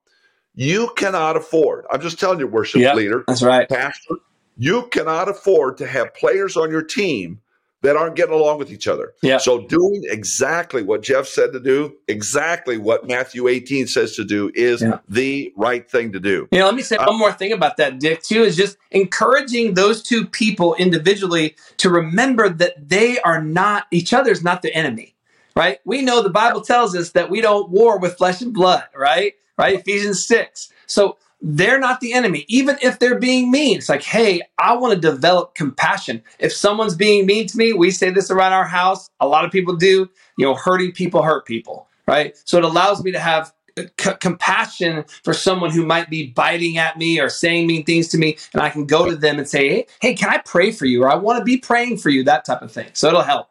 You 0.54 0.92
cannot 0.96 1.36
afford, 1.36 1.84
I'm 1.90 2.00
just 2.00 2.20
telling 2.20 2.38
you, 2.38 2.46
worship 2.46 2.80
yep, 2.80 2.94
leader, 2.94 3.24
that's 3.26 3.42
right. 3.42 3.68
pastor, 3.68 4.16
you 4.56 4.86
cannot 4.92 5.28
afford 5.28 5.78
to 5.78 5.86
have 5.86 6.14
players 6.14 6.56
on 6.56 6.70
your 6.70 6.82
team 6.82 7.40
that 7.84 7.96
aren't 7.96 8.16
getting 8.16 8.34
along 8.34 8.58
with 8.58 8.72
each 8.72 8.88
other. 8.88 9.14
Yeah. 9.22 9.36
So 9.36 9.66
doing 9.66 10.02
exactly 10.04 10.82
what 10.82 11.02
Jeff 11.02 11.26
said 11.26 11.52
to 11.52 11.60
do, 11.60 11.94
exactly 12.08 12.78
what 12.78 13.06
Matthew 13.06 13.46
18 13.46 13.86
says 13.86 14.16
to 14.16 14.24
do 14.24 14.50
is 14.54 14.80
yeah. 14.80 14.98
the 15.06 15.52
right 15.54 15.88
thing 15.88 16.10
to 16.12 16.20
do. 16.20 16.48
You 16.50 16.60
know, 16.60 16.64
let 16.64 16.74
me 16.74 16.82
say 16.82 16.96
uh, 16.96 17.06
one 17.06 17.18
more 17.18 17.32
thing 17.32 17.52
about 17.52 17.76
that, 17.76 18.00
Dick, 18.00 18.22
too, 18.22 18.42
is 18.42 18.56
just 18.56 18.78
encouraging 18.90 19.74
those 19.74 20.02
two 20.02 20.26
people 20.26 20.74
individually 20.76 21.56
to 21.76 21.90
remember 21.90 22.48
that 22.48 22.88
they 22.88 23.20
are 23.20 23.42
not, 23.42 23.86
each 23.90 24.14
other's 24.14 24.42
not 24.42 24.62
the 24.62 24.74
enemy, 24.74 25.14
right? 25.54 25.78
We 25.84 26.00
know 26.00 26.22
the 26.22 26.30
Bible 26.30 26.62
tells 26.62 26.96
us 26.96 27.10
that 27.10 27.28
we 27.28 27.42
don't 27.42 27.68
war 27.68 27.98
with 27.98 28.16
flesh 28.16 28.40
and 28.40 28.54
blood, 28.54 28.84
right? 28.96 29.34
Right? 29.58 29.78
Ephesians 29.78 30.26
6. 30.26 30.72
So 30.86 31.18
they're 31.46 31.78
not 31.78 32.00
the 32.00 32.14
enemy, 32.14 32.46
even 32.48 32.78
if 32.80 32.98
they're 32.98 33.18
being 33.18 33.50
mean. 33.50 33.76
It's 33.76 33.90
like, 33.90 34.02
hey, 34.02 34.40
I 34.58 34.74
want 34.74 34.94
to 34.94 35.00
develop 35.00 35.54
compassion. 35.54 36.22
If 36.38 36.54
someone's 36.54 36.96
being 36.96 37.26
mean 37.26 37.46
to 37.48 37.58
me, 37.58 37.74
we 37.74 37.90
say 37.90 38.08
this 38.08 38.30
around 38.30 38.54
our 38.54 38.64
house. 38.64 39.10
A 39.20 39.28
lot 39.28 39.44
of 39.44 39.52
people 39.52 39.76
do. 39.76 40.08
You 40.38 40.46
know, 40.46 40.54
hurting 40.54 40.92
people 40.92 41.22
hurt 41.22 41.44
people, 41.44 41.86
right? 42.08 42.34
So 42.46 42.56
it 42.56 42.64
allows 42.64 43.04
me 43.04 43.12
to 43.12 43.18
have 43.18 43.52
c- 43.76 44.14
compassion 44.20 45.04
for 45.22 45.34
someone 45.34 45.70
who 45.70 45.84
might 45.84 46.08
be 46.08 46.28
biting 46.28 46.78
at 46.78 46.96
me 46.96 47.20
or 47.20 47.28
saying 47.28 47.66
mean 47.66 47.84
things 47.84 48.08
to 48.08 48.18
me, 48.18 48.38
and 48.54 48.62
I 48.62 48.70
can 48.70 48.86
go 48.86 49.08
to 49.08 49.14
them 49.14 49.38
and 49.38 49.46
say, 49.46 49.68
hey, 49.68 49.86
hey 50.00 50.14
can 50.14 50.30
I 50.30 50.38
pray 50.38 50.72
for 50.72 50.86
you? 50.86 51.02
Or 51.02 51.10
I 51.10 51.14
want 51.14 51.38
to 51.40 51.44
be 51.44 51.58
praying 51.58 51.98
for 51.98 52.08
you, 52.08 52.24
that 52.24 52.46
type 52.46 52.62
of 52.62 52.72
thing. 52.72 52.88
So 52.94 53.08
it'll 53.08 53.22
help. 53.22 53.48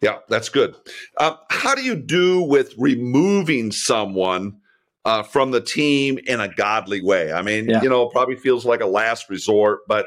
Yeah, 0.00 0.18
that's 0.28 0.48
good. 0.48 0.74
Um, 1.18 1.38
how 1.48 1.76
do 1.76 1.82
you 1.82 1.94
do 1.94 2.42
with 2.42 2.74
removing 2.76 3.70
someone? 3.70 4.60
Uh, 5.04 5.22
from 5.22 5.50
the 5.50 5.60
team 5.60 6.18
in 6.26 6.40
a 6.40 6.48
godly 6.48 7.02
way. 7.02 7.32
I 7.32 7.42
mean, 7.42 7.68
yeah. 7.68 7.82
you 7.82 7.88
know, 7.88 8.06
probably 8.06 8.36
feels 8.36 8.64
like 8.64 8.80
a 8.80 8.86
last 8.86 9.28
resort, 9.28 9.80
but 9.86 10.06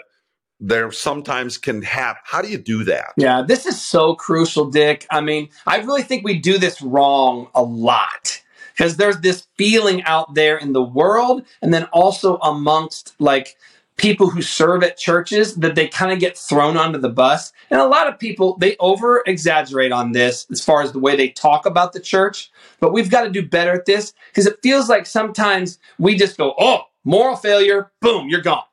there 0.60 0.92
sometimes 0.92 1.58
can 1.58 1.84
happen. 1.84 2.22
How 2.26 2.42
do 2.42 2.50
you 2.50 2.58
do 2.58 2.84
that? 2.86 3.14
Yeah, 3.16 3.44
this 3.48 3.66
is 3.66 3.82
so 3.82 4.16
crucial, 4.16 4.70
Dick. 4.70 5.06
I 5.12 5.22
mean, 5.22 5.50
I 5.68 5.78
really 5.78 6.02
think 6.02 6.24
we 6.24 6.40
do 6.40 6.58
this 6.58 6.82
wrong 6.82 7.50
a 7.54 7.62
lot 7.62 8.42
because 8.76 8.98
there's 8.98 9.20
this 9.20 9.48
feeling 9.56 10.04
out 10.04 10.34
there 10.34 10.58
in 10.58 10.74
the 10.74 10.84
world 10.84 11.44
and 11.62 11.74
then 11.74 11.86
also 11.86 12.38
amongst 12.38 13.16
like 13.20 13.56
people 13.98 14.30
who 14.30 14.42
serve 14.42 14.84
at 14.84 14.98
churches 14.98 15.56
that 15.56 15.76
they 15.76 15.88
kind 15.88 16.12
of 16.12 16.20
get 16.20 16.38
thrown 16.38 16.78
onto 16.78 17.00
the 17.00 17.10
bus. 17.10 17.52
And 17.70 17.82
a 17.82 17.88
lot 17.88 18.08
of 18.08 18.20
people, 18.20 18.56
they 18.58 18.78
over 18.80 19.24
exaggerate 19.26 19.92
on 19.92 20.12
this 20.12 20.46
as 20.52 20.64
far 20.64 20.82
as 20.82 20.92
the 20.92 21.00
way 21.00 21.16
they 21.16 21.30
talk 21.30 21.66
about 21.66 21.94
the 21.94 22.00
church. 22.00 22.52
But 22.80 22.94
we've 22.94 23.10
got 23.10 23.24
to 23.24 23.30
do 23.30 23.46
better 23.46 23.74
at 23.74 23.86
this 23.86 24.14
because 24.30 24.46
it 24.46 24.60
feels 24.62 24.88
like 24.88 25.08
sometimes 25.08 25.80
we 25.98 26.16
just 26.16 26.38
go, 26.38 26.54
oh, 26.60 26.84
moral 27.04 27.36
failure, 27.36 27.92
boom, 28.00 28.30
you're 28.30 28.42
gone. 28.42 28.64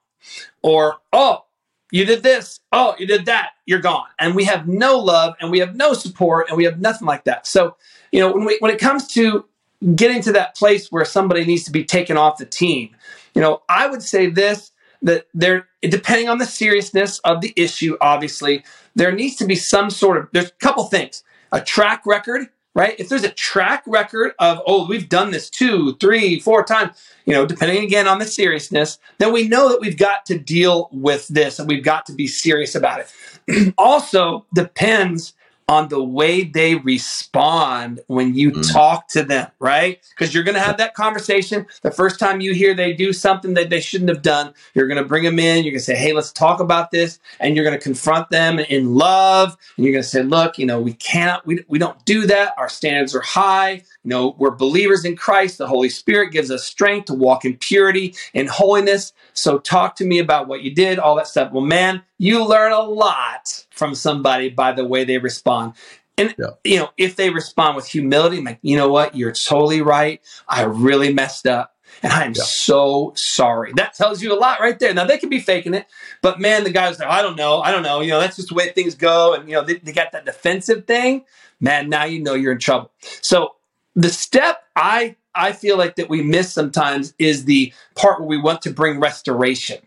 Or, 0.62 0.96
oh, 1.12 1.44
you 1.90 2.04
did 2.04 2.22
this, 2.22 2.60
oh, 2.72 2.94
you 2.98 3.06
did 3.06 3.26
that, 3.26 3.50
you're 3.66 3.80
gone. 3.80 4.06
And 4.18 4.34
we 4.34 4.44
have 4.44 4.68
no 4.68 4.98
love 4.98 5.34
and 5.40 5.50
we 5.50 5.58
have 5.60 5.74
no 5.74 5.94
support 5.94 6.48
and 6.48 6.56
we 6.56 6.64
have 6.64 6.80
nothing 6.80 7.06
like 7.06 7.24
that. 7.24 7.46
So, 7.46 7.76
you 8.12 8.20
know, 8.20 8.32
when, 8.32 8.44
we, 8.44 8.56
when 8.60 8.70
it 8.70 8.80
comes 8.80 9.06
to 9.14 9.46
getting 9.94 10.20
to 10.22 10.32
that 10.32 10.56
place 10.56 10.90
where 10.90 11.04
somebody 11.04 11.44
needs 11.44 11.64
to 11.64 11.70
be 11.70 11.84
taken 11.84 12.16
off 12.16 12.38
the 12.38 12.46
team, 12.46 12.94
you 13.34 13.40
know, 13.40 13.62
I 13.68 13.86
would 13.86 14.02
say 14.02 14.28
this 14.28 14.72
that 15.04 15.26
there, 15.34 15.68
depending 15.82 16.28
on 16.28 16.38
the 16.38 16.46
seriousness 16.46 17.20
of 17.20 17.40
the 17.40 17.52
issue, 17.56 17.96
obviously, 18.00 18.64
there 18.96 19.12
needs 19.12 19.36
to 19.36 19.46
be 19.46 19.54
some 19.54 19.90
sort 19.90 20.16
of, 20.16 20.28
there's 20.32 20.48
a 20.48 20.52
couple 20.60 20.84
things. 20.84 21.22
A 21.52 21.60
track 21.60 22.02
record, 22.04 22.48
right? 22.74 22.96
If 22.98 23.08
there's 23.08 23.22
a 23.22 23.30
track 23.30 23.84
record 23.86 24.32
of, 24.38 24.60
oh, 24.66 24.88
we've 24.88 25.08
done 25.08 25.30
this 25.30 25.48
two, 25.48 25.94
three, 26.00 26.40
four 26.40 26.64
times, 26.64 26.96
you 27.26 27.32
know, 27.32 27.46
depending 27.46 27.84
again 27.84 28.08
on 28.08 28.18
the 28.18 28.24
seriousness, 28.24 28.98
then 29.18 29.32
we 29.32 29.46
know 29.46 29.68
that 29.68 29.80
we've 29.80 29.98
got 29.98 30.26
to 30.26 30.38
deal 30.38 30.88
with 30.90 31.28
this 31.28 31.58
and 31.58 31.68
we've 31.68 31.84
got 31.84 32.06
to 32.06 32.12
be 32.12 32.26
serious 32.26 32.74
about 32.74 33.00
it. 33.00 33.74
also 33.78 34.46
depends 34.54 35.34
on 35.68 35.88
the 35.88 36.02
way 36.02 36.44
they 36.44 36.74
respond 36.74 38.00
when 38.06 38.34
you 38.34 38.50
mm. 38.50 38.72
talk 38.72 39.08
to 39.08 39.22
them, 39.22 39.50
right? 39.58 40.04
Because 40.10 40.34
you're 40.34 40.44
going 40.44 40.56
to 40.56 40.60
have 40.60 40.76
that 40.76 40.94
conversation. 40.94 41.66
The 41.82 41.90
first 41.90 42.18
time 42.18 42.40
you 42.40 42.52
hear 42.52 42.74
they 42.74 42.92
do 42.92 43.12
something 43.12 43.54
that 43.54 43.70
they 43.70 43.80
shouldn't 43.80 44.10
have 44.10 44.20
done, 44.20 44.52
you're 44.74 44.86
going 44.86 45.02
to 45.02 45.08
bring 45.08 45.24
them 45.24 45.38
in. 45.38 45.64
You're 45.64 45.72
going 45.72 45.78
to 45.78 45.84
say, 45.84 45.96
hey, 45.96 46.12
let's 46.12 46.32
talk 46.32 46.60
about 46.60 46.90
this. 46.90 47.18
And 47.40 47.56
you're 47.56 47.64
going 47.64 47.78
to 47.78 47.82
confront 47.82 48.28
them 48.28 48.58
in 48.58 48.94
love. 48.94 49.56
And 49.76 49.86
you're 49.86 49.92
going 49.92 50.02
to 50.02 50.08
say, 50.08 50.22
look, 50.22 50.58
you 50.58 50.66
know, 50.66 50.80
we 50.80 50.92
can't, 50.92 51.44
we, 51.46 51.64
we 51.68 51.78
don't 51.78 52.04
do 52.04 52.26
that. 52.26 52.54
Our 52.58 52.68
standards 52.68 53.14
are 53.14 53.22
high. 53.22 53.82
You 54.04 54.10
know, 54.10 54.36
we're 54.38 54.50
believers 54.50 55.06
in 55.06 55.16
Christ. 55.16 55.56
The 55.56 55.66
Holy 55.66 55.88
Spirit 55.88 56.30
gives 56.30 56.50
us 56.50 56.62
strength 56.64 57.06
to 57.06 57.14
walk 57.14 57.46
in 57.46 57.56
purity 57.56 58.14
and 58.34 58.50
holiness. 58.50 59.14
So 59.32 59.58
talk 59.58 59.96
to 59.96 60.04
me 60.04 60.18
about 60.18 60.46
what 60.46 60.62
you 60.62 60.74
did, 60.74 60.98
all 60.98 61.16
that 61.16 61.26
stuff. 61.26 61.52
Well, 61.52 61.64
man, 61.64 62.02
you 62.18 62.44
learn 62.44 62.72
a 62.72 62.80
lot 62.80 63.66
from 63.70 63.94
somebody 63.94 64.48
by 64.48 64.72
the 64.72 64.84
way 64.84 65.04
they 65.04 65.18
respond. 65.18 65.74
And 66.16 66.34
yeah. 66.38 66.50
you 66.62 66.78
know, 66.78 66.90
if 66.96 67.16
they 67.16 67.30
respond 67.30 67.76
with 67.76 67.86
humility, 67.86 68.40
like, 68.40 68.58
you 68.62 68.76
know 68.76 68.88
what, 68.88 69.16
you're 69.16 69.32
totally 69.32 69.82
right. 69.82 70.20
I 70.48 70.62
really 70.62 71.12
messed 71.12 71.46
up. 71.46 71.72
And 72.02 72.12
I'm 72.12 72.32
yeah. 72.34 72.42
so 72.44 73.12
sorry. 73.16 73.72
That 73.76 73.94
tells 73.94 74.22
you 74.22 74.32
a 74.32 74.38
lot 74.38 74.60
right 74.60 74.78
there. 74.78 74.92
Now 74.92 75.04
they 75.04 75.18
can 75.18 75.28
be 75.28 75.40
faking 75.40 75.74
it, 75.74 75.86
but 76.22 76.40
man, 76.40 76.64
the 76.64 76.70
guy's 76.70 76.98
like, 76.98 77.08
I 77.08 77.22
don't 77.22 77.36
know, 77.36 77.60
I 77.60 77.70
don't 77.70 77.82
know. 77.82 78.00
You 78.00 78.10
know, 78.10 78.20
that's 78.20 78.36
just 78.36 78.48
the 78.48 78.54
way 78.54 78.70
things 78.70 78.94
go. 78.94 79.34
And 79.34 79.48
you 79.48 79.54
know, 79.54 79.62
they, 79.62 79.74
they 79.76 79.92
got 79.92 80.12
that 80.12 80.24
defensive 80.24 80.86
thing. 80.86 81.24
Man, 81.60 81.88
now 81.88 82.04
you 82.04 82.20
know 82.20 82.34
you're 82.34 82.52
in 82.52 82.58
trouble. 82.58 82.90
So 83.22 83.54
the 83.94 84.08
step 84.08 84.64
I 84.76 85.16
I 85.34 85.52
feel 85.52 85.76
like 85.76 85.96
that 85.96 86.08
we 86.08 86.22
miss 86.22 86.52
sometimes 86.52 87.14
is 87.18 87.44
the 87.44 87.72
part 87.94 88.20
where 88.20 88.28
we 88.28 88.38
want 88.38 88.62
to 88.62 88.70
bring 88.70 89.00
restoration 89.00 89.78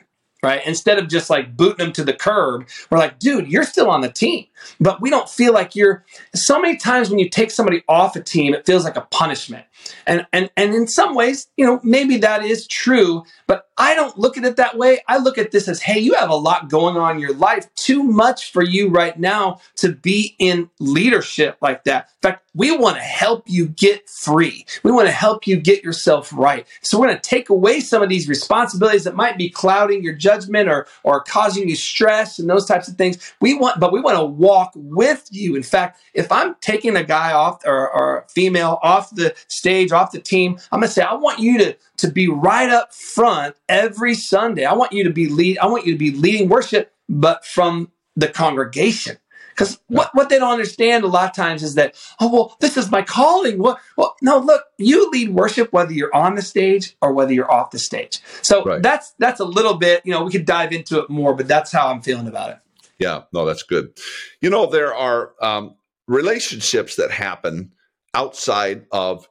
right? 0.44 0.66
Instead 0.66 1.00
of 1.00 1.08
just 1.08 1.30
like 1.30 1.56
booting 1.58 1.78
them 1.86 1.94
to 1.94 2.04
the 2.04 2.14
curb, 2.14 2.68
we're 2.90 2.98
like, 2.98 3.20
dude, 3.20 3.48
you're 3.48 3.64
still 3.64 3.90
on 3.90 4.02
the 4.02 4.10
team, 4.10 4.46
but 4.80 5.02
we 5.02 5.10
don't 5.10 5.30
feel 5.30 5.54
like 5.54 5.76
you're. 5.76 6.06
So 6.36 6.60
many 6.60 6.78
times 6.78 7.10
when 7.10 7.20
you 7.20 7.30
take 7.30 7.52
somebody 7.52 7.84
off 7.88 8.16
a 8.16 8.22
team, 8.22 8.54
it 8.54 8.66
feels 8.66 8.84
like 8.84 8.96
a 8.96 9.02
punishment, 9.02 9.66
and 10.06 10.26
and 10.34 10.50
and 10.56 10.74
in 10.74 10.88
some 10.88 11.16
ways, 11.16 11.48
you 11.58 11.66
know, 11.66 11.80
maybe 11.84 12.18
that 12.18 12.44
is 12.44 12.68
true, 12.68 13.24
but 13.48 13.68
I 13.78 13.94
don't 13.94 14.18
look 14.18 14.38
at 14.38 14.44
it 14.44 14.56
that 14.56 14.78
way. 14.78 15.00
I 15.08 15.18
look 15.18 15.38
at 15.38 15.52
this 15.52 15.68
as, 15.68 15.82
hey, 15.82 16.00
you 16.00 16.16
have 16.16 16.30
a 16.30 16.36
lot 16.36 16.70
going 16.70 16.98
on 16.98 17.16
in 17.16 17.20
your 17.20 17.34
life, 17.34 17.74
too 17.76 18.04
much 18.04 18.52
for 18.52 18.64
you 18.64 18.90
right 18.90 19.18
now 19.20 19.60
to 19.76 19.92
be 19.92 20.36
in 20.40 20.70
leadership 20.80 21.58
like 21.62 21.84
that. 21.84 22.10
In 22.24 22.32
fact, 22.32 22.44
we 22.56 22.76
want 22.76 22.96
to 22.96 23.04
help 23.04 23.44
you 23.46 23.68
get 23.68 24.10
free. 24.10 24.66
We 24.82 24.92
want 24.92 25.08
to 25.08 25.12
help 25.12 25.46
you 25.46 25.58
get 25.58 25.84
yourself 25.84 26.34
right. 26.34 26.66
So 26.82 27.00
we're 27.00 27.08
going 27.08 27.20
to 27.20 27.30
take 27.30 27.50
away 27.50 27.80
some 27.80 28.02
of 28.02 28.10
these 28.10 28.28
responsibilities 28.28 29.04
that 29.04 29.16
might 29.16 29.38
be 29.38 29.48
clouding 29.48 30.04
your 30.04 30.16
judgment 30.16 30.68
or, 30.68 30.88
or 31.04 31.22
causing 31.22 31.70
you 31.70 31.76
stress 31.76 32.40
and 32.40 32.50
those 32.50 32.66
types 32.66 32.88
of 32.88 32.96
things. 32.96 33.32
We 33.42 33.54
want, 33.54 33.80
but 33.80 33.94
we 33.94 34.02
want 34.02 34.18
to 34.18 34.26
walk 34.48 34.72
with 34.76 35.28
you. 35.30 35.56
In 35.56 35.64
fact, 35.64 36.00
if 36.14 36.32
I'm 36.32 36.56
taking 36.62 36.96
a 36.96 37.04
guy 37.04 37.34
off 37.34 37.66
or, 37.66 37.90
or 37.90 38.20
a 38.20 38.30
female 38.30 38.80
off 38.82 39.14
the 39.14 39.36
stage, 39.50 39.92
off 39.92 40.14
the 40.14 40.22
team, 40.22 40.58
I'm 40.72 40.80
going 40.80 40.88
to 40.88 40.94
say, 40.94 41.02
I 41.02 41.16
want 41.16 41.40
you 41.40 41.58
to, 41.58 41.78
to 41.98 42.08
be 42.10 42.30
right 42.30 42.70
up 42.70 42.94
front 42.94 43.56
every 43.68 44.14
Sunday. 44.14 44.64
I 44.64 44.74
want 44.74 44.94
you 44.94 45.04
to 45.04 45.10
be 45.10 45.28
lead, 45.28 45.58
I 45.58 45.68
want 45.68 45.86
you 45.86 45.92
to 45.92 46.00
be 46.00 46.12
leading 46.12 46.48
worship, 46.48 46.94
but 47.10 47.46
from 47.46 47.92
the 48.16 48.30
congregation. 48.30 49.18
Because 49.50 49.80
what, 49.88 50.12
what 50.14 50.30
they 50.30 50.38
don't 50.38 50.52
understand 50.52 51.04
a 51.04 51.08
lot 51.08 51.30
of 51.32 51.36
times 51.36 51.64
is 51.64 51.74
that, 51.76 51.96
oh, 52.22 52.32
well, 52.32 52.56
this 52.60 52.78
is 52.78 52.92
my 52.92 53.02
calling. 53.02 53.58
Well, 53.58 53.80
well, 53.98 54.16
no, 54.22 54.38
look, 54.38 54.64
you 54.78 55.10
lead 55.10 55.30
worship 55.34 55.74
whether 55.74 55.92
you're 55.92 56.16
on 56.16 56.36
the 56.36 56.44
stage 56.44 56.96
or 57.02 57.12
whether 57.12 57.34
you're 57.34 57.52
off 57.52 57.72
the 57.72 57.80
stage. 57.80 58.22
So 58.44 58.64
right. 58.64 58.84
that's 58.84 59.14
that's 59.18 59.40
a 59.40 59.46
little 59.46 59.74
bit, 59.74 60.04
you 60.06 60.12
know, 60.12 60.24
we 60.24 60.32
could 60.32 60.46
dive 60.46 60.72
into 60.74 61.00
it 61.00 61.10
more, 61.10 61.34
but 61.34 61.48
that's 61.48 61.72
how 61.72 61.88
I'm 61.88 62.02
feeling 62.02 62.28
about 62.28 62.52
it. 62.52 62.60
Yeah, 63.00 63.24
no, 63.32 63.46
that's 63.46 63.64
good. 63.64 63.98
You 64.42 64.50
know, 64.50 64.66
there 64.66 64.94
are 64.94 65.34
um, 65.42 65.76
relationships 66.08 66.96
that 66.96 67.12
happen 67.12 67.72
outside 68.14 68.86
of 68.92 69.28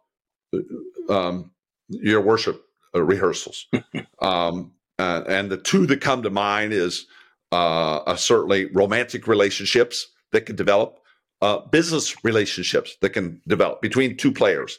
um, 1.08 1.50
your 1.88 2.20
worship 2.20 2.64
uh, 2.94 3.02
rehearsals. 3.02 3.66
um, 4.20 4.72
uh, 4.98 5.22
and 5.28 5.50
the 5.50 5.56
two 5.56 5.86
that 5.86 6.00
come 6.00 6.22
to 6.22 6.30
mind 6.30 6.72
is 6.72 7.06
uh, 7.52 8.16
certainly 8.16 8.66
romantic 8.66 9.26
relationships 9.26 10.06
that 10.32 10.46
can 10.46 10.56
develop, 10.56 10.98
uh, 11.42 11.58
business 11.58 12.24
relationships 12.24 12.96
that 13.00 13.10
can 13.10 13.40
develop 13.46 13.82
between 13.82 14.16
two 14.16 14.32
players 14.32 14.78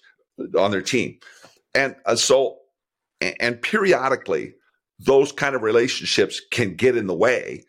on 0.57 0.71
their 0.71 0.81
team, 0.81 1.17
and 1.75 1.95
uh, 2.05 2.15
so 2.15 2.57
and 3.21 3.61
periodically 3.61 4.53
those 4.99 5.31
kind 5.31 5.55
of 5.55 5.61
relationships 5.61 6.41
can 6.51 6.75
get 6.75 6.97
in 6.97 7.07
the 7.07 7.15
way. 7.15 7.63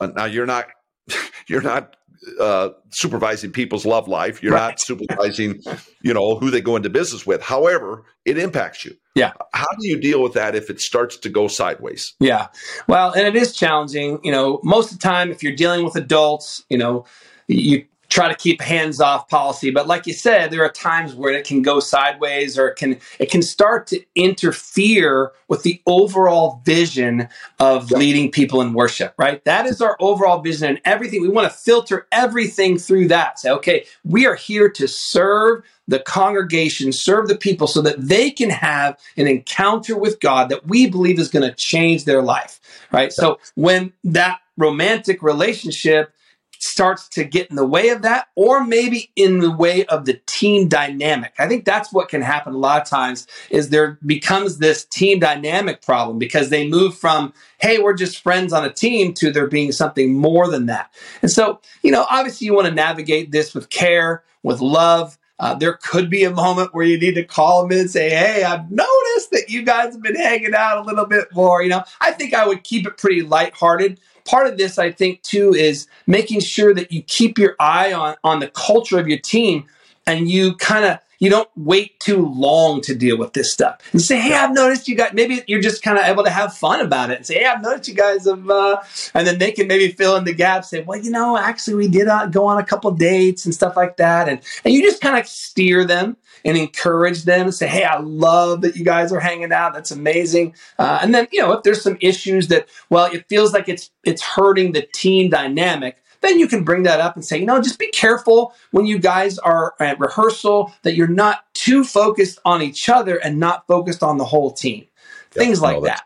Uh, 0.00 0.08
now 0.08 0.24
you're 0.24 0.46
not 0.46 0.68
you're 1.48 1.62
not 1.62 1.96
uh, 2.40 2.70
supervising 2.90 3.52
people's 3.52 3.86
love 3.86 4.08
life. 4.08 4.42
You're 4.42 4.52
right. 4.52 4.68
not 4.68 4.80
supervising, 4.80 5.62
you 6.02 6.12
know, 6.12 6.36
who 6.38 6.50
they 6.50 6.60
go 6.60 6.76
into 6.76 6.90
business 6.90 7.26
with. 7.26 7.42
However, 7.42 8.04
it 8.24 8.38
impacts 8.38 8.84
you. 8.84 8.96
Yeah. 9.14 9.32
How 9.52 9.66
do 9.80 9.88
you 9.88 10.00
deal 10.00 10.22
with 10.22 10.34
that 10.34 10.54
if 10.54 10.68
it 10.68 10.80
starts 10.80 11.16
to 11.18 11.28
go 11.28 11.48
sideways? 11.48 12.14
Yeah. 12.20 12.48
Well, 12.88 13.12
and 13.12 13.26
it 13.26 13.36
is 13.36 13.54
challenging. 13.54 14.18
You 14.22 14.32
know, 14.32 14.60
most 14.62 14.92
of 14.92 14.98
the 14.98 15.02
time, 15.02 15.30
if 15.30 15.42
you're 15.42 15.54
dealing 15.54 15.84
with 15.84 15.96
adults, 15.96 16.64
you 16.68 16.78
know, 16.78 17.04
you 17.48 17.86
try 18.08 18.28
to 18.28 18.34
keep 18.34 18.60
hands 18.60 19.00
off 19.00 19.28
policy. 19.28 19.70
But 19.70 19.86
like 19.86 20.06
you 20.06 20.12
said 20.12 20.50
there 20.50 20.64
are 20.64 20.70
times 20.70 21.14
where 21.14 21.32
it 21.32 21.46
can 21.46 21.62
go 21.62 21.80
sideways 21.80 22.58
or 22.58 22.68
it 22.68 22.76
can 22.76 22.98
it 23.18 23.30
can 23.30 23.42
start 23.42 23.86
to 23.88 24.00
interfere 24.14 25.32
with 25.48 25.62
the 25.62 25.80
overall 25.86 26.60
vision 26.64 27.28
of 27.60 27.90
leading 27.90 28.30
people 28.30 28.60
in 28.60 28.72
worship 28.72 29.14
right? 29.16 29.44
That 29.44 29.66
is 29.66 29.80
our 29.80 29.96
overall 30.00 30.40
vision 30.40 30.68
and 30.68 30.80
everything. 30.84 31.22
We 31.22 31.28
want 31.28 31.50
to 31.50 31.56
filter 31.56 32.06
everything 32.12 32.78
through 32.78 33.08
that. 33.08 33.38
Say 33.38 33.50
okay 33.50 33.86
we 34.04 34.26
are 34.26 34.34
here 34.34 34.68
to 34.70 34.86
serve 34.86 35.62
the 35.88 36.00
congregation 36.00 36.92
serve 36.92 37.28
the 37.28 37.36
people 37.36 37.68
so 37.68 37.80
that 37.80 38.00
they 38.00 38.30
can 38.30 38.50
have 38.50 38.98
an 39.16 39.28
encounter 39.28 39.96
with 39.96 40.18
God 40.18 40.48
that 40.48 40.66
we 40.66 40.90
believe 40.90 41.18
is 41.18 41.28
going 41.28 41.48
to 41.48 41.54
change 41.54 42.04
their 42.04 42.22
life 42.22 42.60
right? 42.92 43.12
So 43.12 43.38
when 43.54 43.92
that 44.04 44.40
romantic 44.56 45.22
relationship 45.22 46.12
starts 46.58 47.08
to 47.10 47.24
get 47.24 47.50
in 47.50 47.56
the 47.56 47.66
way 47.66 47.88
of 47.90 48.02
that, 48.02 48.28
or 48.34 48.64
maybe 48.64 49.10
in 49.16 49.38
the 49.40 49.50
way 49.50 49.84
of 49.86 50.04
the 50.04 50.20
team 50.26 50.68
dynamic. 50.68 51.34
I 51.38 51.48
think 51.48 51.64
that's 51.64 51.92
what 51.92 52.08
can 52.08 52.22
happen 52.22 52.54
a 52.54 52.58
lot 52.58 52.82
of 52.82 52.88
times 52.88 53.26
is 53.50 53.70
there 53.70 53.98
becomes 54.04 54.58
this 54.58 54.84
team 54.84 55.18
dynamic 55.18 55.82
problem 55.82 56.18
because 56.18 56.50
they 56.50 56.68
move 56.68 56.96
from, 56.96 57.32
hey, 57.58 57.78
we're 57.78 57.94
just 57.94 58.22
friends 58.22 58.52
on 58.52 58.64
a 58.64 58.72
team 58.72 59.14
to 59.14 59.30
there 59.30 59.46
being 59.46 59.72
something 59.72 60.14
more 60.14 60.48
than 60.48 60.66
that. 60.66 60.92
And 61.22 61.30
so, 61.30 61.60
you 61.82 61.90
know, 61.90 62.06
obviously 62.10 62.46
you 62.46 62.54
want 62.54 62.68
to 62.68 62.74
navigate 62.74 63.32
this 63.32 63.54
with 63.54 63.70
care, 63.70 64.24
with 64.42 64.60
love. 64.60 65.18
Uh, 65.38 65.54
there 65.54 65.74
could 65.74 66.08
be 66.08 66.24
a 66.24 66.30
moment 66.30 66.74
where 66.74 66.86
you 66.86 66.98
need 66.98 67.14
to 67.14 67.24
call 67.24 67.62
them 67.62 67.72
in 67.72 67.80
and 67.80 67.90
say, 67.90 68.08
Hey, 68.08 68.42
I've 68.42 68.70
noticed 68.70 69.30
that 69.32 69.50
you 69.50 69.62
guys 69.62 69.92
have 69.92 70.02
been 70.02 70.16
hanging 70.16 70.54
out 70.54 70.78
a 70.78 70.82
little 70.82 71.04
bit 71.04 71.28
more. 71.34 71.62
You 71.62 71.68
know, 71.68 71.84
I 72.00 72.12
think 72.12 72.32
I 72.32 72.46
would 72.46 72.64
keep 72.64 72.86
it 72.86 72.96
pretty 72.96 73.20
lighthearted 73.20 74.00
part 74.26 74.46
of 74.46 74.58
this, 74.58 74.78
I 74.78 74.92
think, 74.92 75.22
too, 75.22 75.54
is 75.54 75.86
making 76.06 76.40
sure 76.40 76.74
that 76.74 76.92
you 76.92 77.02
keep 77.02 77.38
your 77.38 77.56
eye 77.58 77.92
on, 77.92 78.16
on 78.22 78.40
the 78.40 78.48
culture 78.48 78.98
of 78.98 79.08
your 79.08 79.18
team 79.18 79.64
and 80.06 80.28
you 80.28 80.54
kind 80.56 80.84
of 80.84 80.98
you 81.18 81.30
don't 81.30 81.48
wait 81.56 81.98
too 81.98 82.26
long 82.26 82.82
to 82.82 82.94
deal 82.94 83.16
with 83.16 83.32
this 83.32 83.52
stuff. 83.52 83.80
And 83.92 84.02
say 84.02 84.20
hey 84.20 84.34
i've 84.34 84.52
noticed 84.52 84.88
you 84.88 84.96
guys 84.96 85.12
maybe 85.14 85.42
you're 85.46 85.60
just 85.60 85.82
kind 85.82 85.98
of 85.98 86.04
able 86.04 86.24
to 86.24 86.30
have 86.30 86.54
fun 86.54 86.80
about 86.80 87.10
it. 87.10 87.16
And 87.16 87.26
say 87.26 87.36
hey 87.36 87.46
i've 87.46 87.62
noticed 87.62 87.88
you 87.88 87.94
guys 87.94 88.26
have 88.26 88.48
uh, 88.48 88.82
and 89.14 89.26
then 89.26 89.38
they 89.38 89.52
can 89.52 89.66
maybe 89.66 89.90
fill 89.92 90.16
in 90.16 90.24
the 90.24 90.34
gaps 90.34 90.70
say 90.70 90.82
well 90.82 90.98
you 90.98 91.10
know 91.10 91.36
actually 91.36 91.74
we 91.74 91.88
did 91.88 92.08
uh, 92.08 92.26
go 92.26 92.46
on 92.46 92.58
a 92.58 92.64
couple 92.64 92.90
dates 92.90 93.44
and 93.44 93.54
stuff 93.54 93.76
like 93.76 93.96
that 93.96 94.28
and 94.28 94.40
and 94.64 94.74
you 94.74 94.82
just 94.82 95.00
kind 95.00 95.18
of 95.18 95.26
steer 95.26 95.84
them 95.84 96.16
and 96.44 96.56
encourage 96.56 97.24
them 97.24 97.42
and 97.42 97.54
say, 97.54 97.66
Hey, 97.66 97.84
I 97.84 97.98
love 97.98 98.62
that 98.62 98.76
you 98.76 98.84
guys 98.84 99.12
are 99.12 99.20
hanging 99.20 99.52
out. 99.52 99.74
That's 99.74 99.90
amazing. 99.90 100.54
Uh, 100.78 100.98
and 101.02 101.14
then, 101.14 101.28
you 101.32 101.40
know, 101.40 101.52
if 101.52 101.62
there's 101.62 101.82
some 101.82 101.98
issues 102.00 102.48
that, 102.48 102.68
well, 102.90 103.06
it 103.12 103.28
feels 103.28 103.52
like 103.52 103.68
it's, 103.68 103.90
it's 104.04 104.22
hurting 104.22 104.72
the 104.72 104.82
team 104.82 105.30
dynamic, 105.30 106.02
then 106.20 106.38
you 106.38 106.48
can 106.48 106.64
bring 106.64 106.82
that 106.84 107.00
up 107.00 107.14
and 107.14 107.24
say, 107.24 107.38
you 107.38 107.46
know, 107.46 107.60
just 107.60 107.78
be 107.78 107.88
careful 107.88 108.54
when 108.70 108.86
you 108.86 108.98
guys 108.98 109.38
are 109.38 109.74
at 109.80 109.98
rehearsal 110.00 110.72
that 110.82 110.94
you're 110.94 111.06
not 111.06 111.44
too 111.54 111.84
focused 111.84 112.38
on 112.44 112.62
each 112.62 112.88
other 112.88 113.16
and 113.16 113.38
not 113.38 113.66
focused 113.66 114.02
on 114.02 114.18
the 114.18 114.24
whole 114.24 114.50
team. 114.50 114.86
Things 115.30 115.60
like 115.60 115.82
that. 115.82 116.04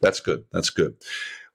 That's 0.00 0.20
good. 0.20 0.44
That's 0.52 0.70
good. 0.70 0.96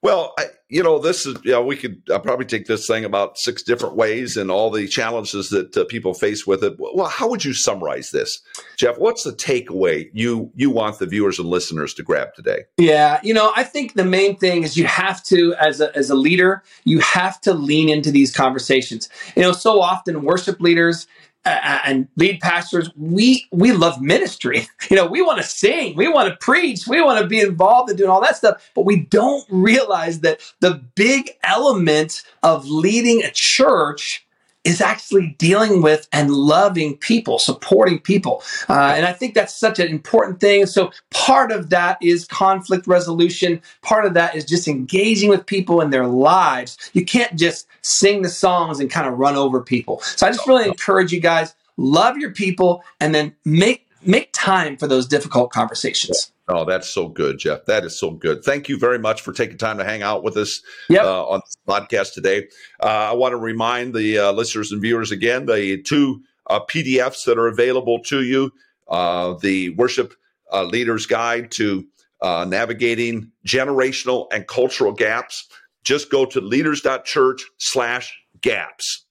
Well, 0.03 0.33
I, 0.37 0.45
you 0.69 0.83
know, 0.83 0.99
this 0.99 1.25
is, 1.25 1.43
know, 1.43 1.63
we 1.63 1.75
could 1.75 2.01
uh, 2.11 2.19
probably 2.19 2.45
take 2.45 2.67
this 2.67 2.85
thing 2.85 3.03
about 3.03 3.37
six 3.37 3.63
different 3.63 3.95
ways 3.95 4.37
and 4.37 4.51
all 4.51 4.69
the 4.69 4.87
challenges 4.87 5.49
that 5.49 5.75
uh, 5.75 5.85
people 5.85 6.13
face 6.13 6.45
with 6.45 6.63
it. 6.63 6.75
Well, 6.77 7.07
how 7.07 7.27
would 7.29 7.43
you 7.43 7.53
summarize 7.53 8.11
this, 8.11 8.41
Jeff? 8.77 8.97
What's 8.97 9.23
the 9.23 9.31
takeaway 9.31 10.09
you 10.13 10.51
you 10.55 10.69
want 10.69 10.99
the 10.99 11.07
viewers 11.07 11.39
and 11.39 11.47
listeners 11.47 11.93
to 11.95 12.03
grab 12.03 12.35
today? 12.35 12.65
Yeah, 12.77 13.19
you 13.23 13.33
know, 13.33 13.51
I 13.55 13.63
think 13.63 13.93
the 13.93 14.05
main 14.05 14.37
thing 14.37 14.63
is 14.63 14.77
you 14.77 14.85
have 14.85 15.23
to, 15.25 15.55
as 15.55 15.81
a, 15.81 15.95
as 15.97 16.09
a 16.09 16.15
leader, 16.15 16.63
you 16.83 16.99
have 16.99 17.41
to 17.41 17.53
lean 17.53 17.89
into 17.89 18.11
these 18.11 18.35
conversations. 18.35 19.09
You 19.35 19.41
know, 19.41 19.51
so 19.51 19.81
often 19.81 20.23
worship 20.23 20.59
leaders, 20.59 21.07
and 21.47 22.07
lead 22.15 22.39
pastors, 22.39 22.89
we 22.95 23.47
we 23.51 23.71
love 23.71 24.01
ministry. 24.01 24.67
You 24.89 24.95
know, 24.95 25.05
we 25.05 25.21
want 25.21 25.41
to 25.41 25.43
sing, 25.45 25.97
we 25.97 26.07
want 26.07 26.29
to 26.29 26.37
preach, 26.37 26.87
we 26.87 27.01
want 27.01 27.19
to 27.19 27.27
be 27.27 27.41
involved 27.41 27.89
in 27.89 27.97
doing 27.97 28.09
all 28.09 28.21
that 28.21 28.37
stuff, 28.37 28.71
but 28.73 28.85
we 28.85 29.01
don't 29.01 29.45
realize 29.49 30.21
that 30.21 30.39
the 30.61 30.75
big 30.95 31.31
element 31.43 32.23
of 32.41 32.65
leading 32.69 33.21
a 33.21 33.31
church 33.31 34.25
is 34.67 34.81
actually 34.81 35.35
dealing 35.39 35.81
with 35.81 36.09
and 36.11 36.29
loving 36.29 36.97
people, 36.97 37.39
supporting 37.39 37.99
people. 37.99 38.43
Uh, 38.67 38.93
and 38.97 39.05
I 39.05 39.13
think 39.13 39.33
that's 39.33 39.55
such 39.57 39.79
an 39.79 39.87
important 39.87 40.41
thing. 40.41 40.65
So 40.65 40.91
part 41.09 41.53
of 41.53 41.69
that 41.69 41.97
is 42.01 42.25
conflict 42.25 42.85
resolution. 42.85 43.61
Part 43.81 44.05
of 44.05 44.13
that 44.15 44.35
is 44.35 44.43
just 44.43 44.67
engaging 44.67 45.29
with 45.29 45.45
people 45.45 45.79
in 45.79 45.89
their 45.89 46.05
lives. 46.05 46.77
You 46.91 47.05
can't 47.05 47.37
just 47.37 47.65
sing 47.81 48.23
the 48.23 48.29
songs 48.29 48.81
and 48.81 48.91
kind 48.91 49.07
of 49.07 49.17
run 49.17 49.37
over 49.37 49.61
people. 49.61 50.01
So 50.01 50.27
I 50.27 50.31
just 50.31 50.45
really 50.45 50.67
encourage 50.67 51.13
you 51.13 51.21
guys, 51.21 51.55
love 51.77 52.17
your 52.17 52.31
people 52.31 52.83
and 52.99 53.15
then 53.15 53.33
make 53.45 53.85
make 54.03 54.31
time 54.33 54.77
for 54.77 54.87
those 54.87 55.07
difficult 55.07 55.51
conversations. 55.51 56.31
Oh, 56.49 56.63
that's 56.63 56.89
so 56.89 57.09
good, 57.09 57.39
Jeff. 57.39 57.65
That 57.65 57.83
is 57.83 57.99
so 57.99 58.11
good. 58.11 58.43
Thank 58.43 58.69
you 58.69 58.79
very 58.79 58.97
much 58.97 59.21
for 59.21 59.33
taking 59.33 59.57
time 59.57 59.77
to 59.79 59.83
hang 59.83 60.01
out 60.01 60.23
with 60.23 60.37
us 60.37 60.61
yep. 60.89 61.03
uh, 61.03 61.27
on 61.27 61.41
this 61.45 61.57
podcast 61.67 62.13
today. 62.13 62.47
Uh, 62.81 63.09
I 63.11 63.13
want 63.13 63.33
to 63.33 63.37
remind 63.37 63.93
the 63.93 64.17
uh, 64.19 64.31
listeners 64.31 64.71
and 64.71 64.81
viewers 64.81 65.11
again 65.11 65.45
the 65.45 65.81
two 65.81 66.21
uh, 66.49 66.61
PDFs 66.61 67.25
that 67.25 67.37
are 67.37 67.47
available 67.47 67.99
to 68.03 68.23
you 68.23 68.53
uh, 68.87 69.33
the 69.41 69.71
Worship 69.71 70.13
uh, 70.53 70.63
Leaders 70.63 71.05
Guide 71.05 71.51
to 71.51 71.85
Navigating 72.23 73.29
Generational 73.45 74.27
and 74.31 74.47
Cultural 74.47 74.93
Gaps. 74.93 75.49
Just 75.83 76.09
go 76.09 76.25
to 76.25 76.39
leaders.church 76.39 77.43
slash 77.57 78.17
gaps. 78.41 79.05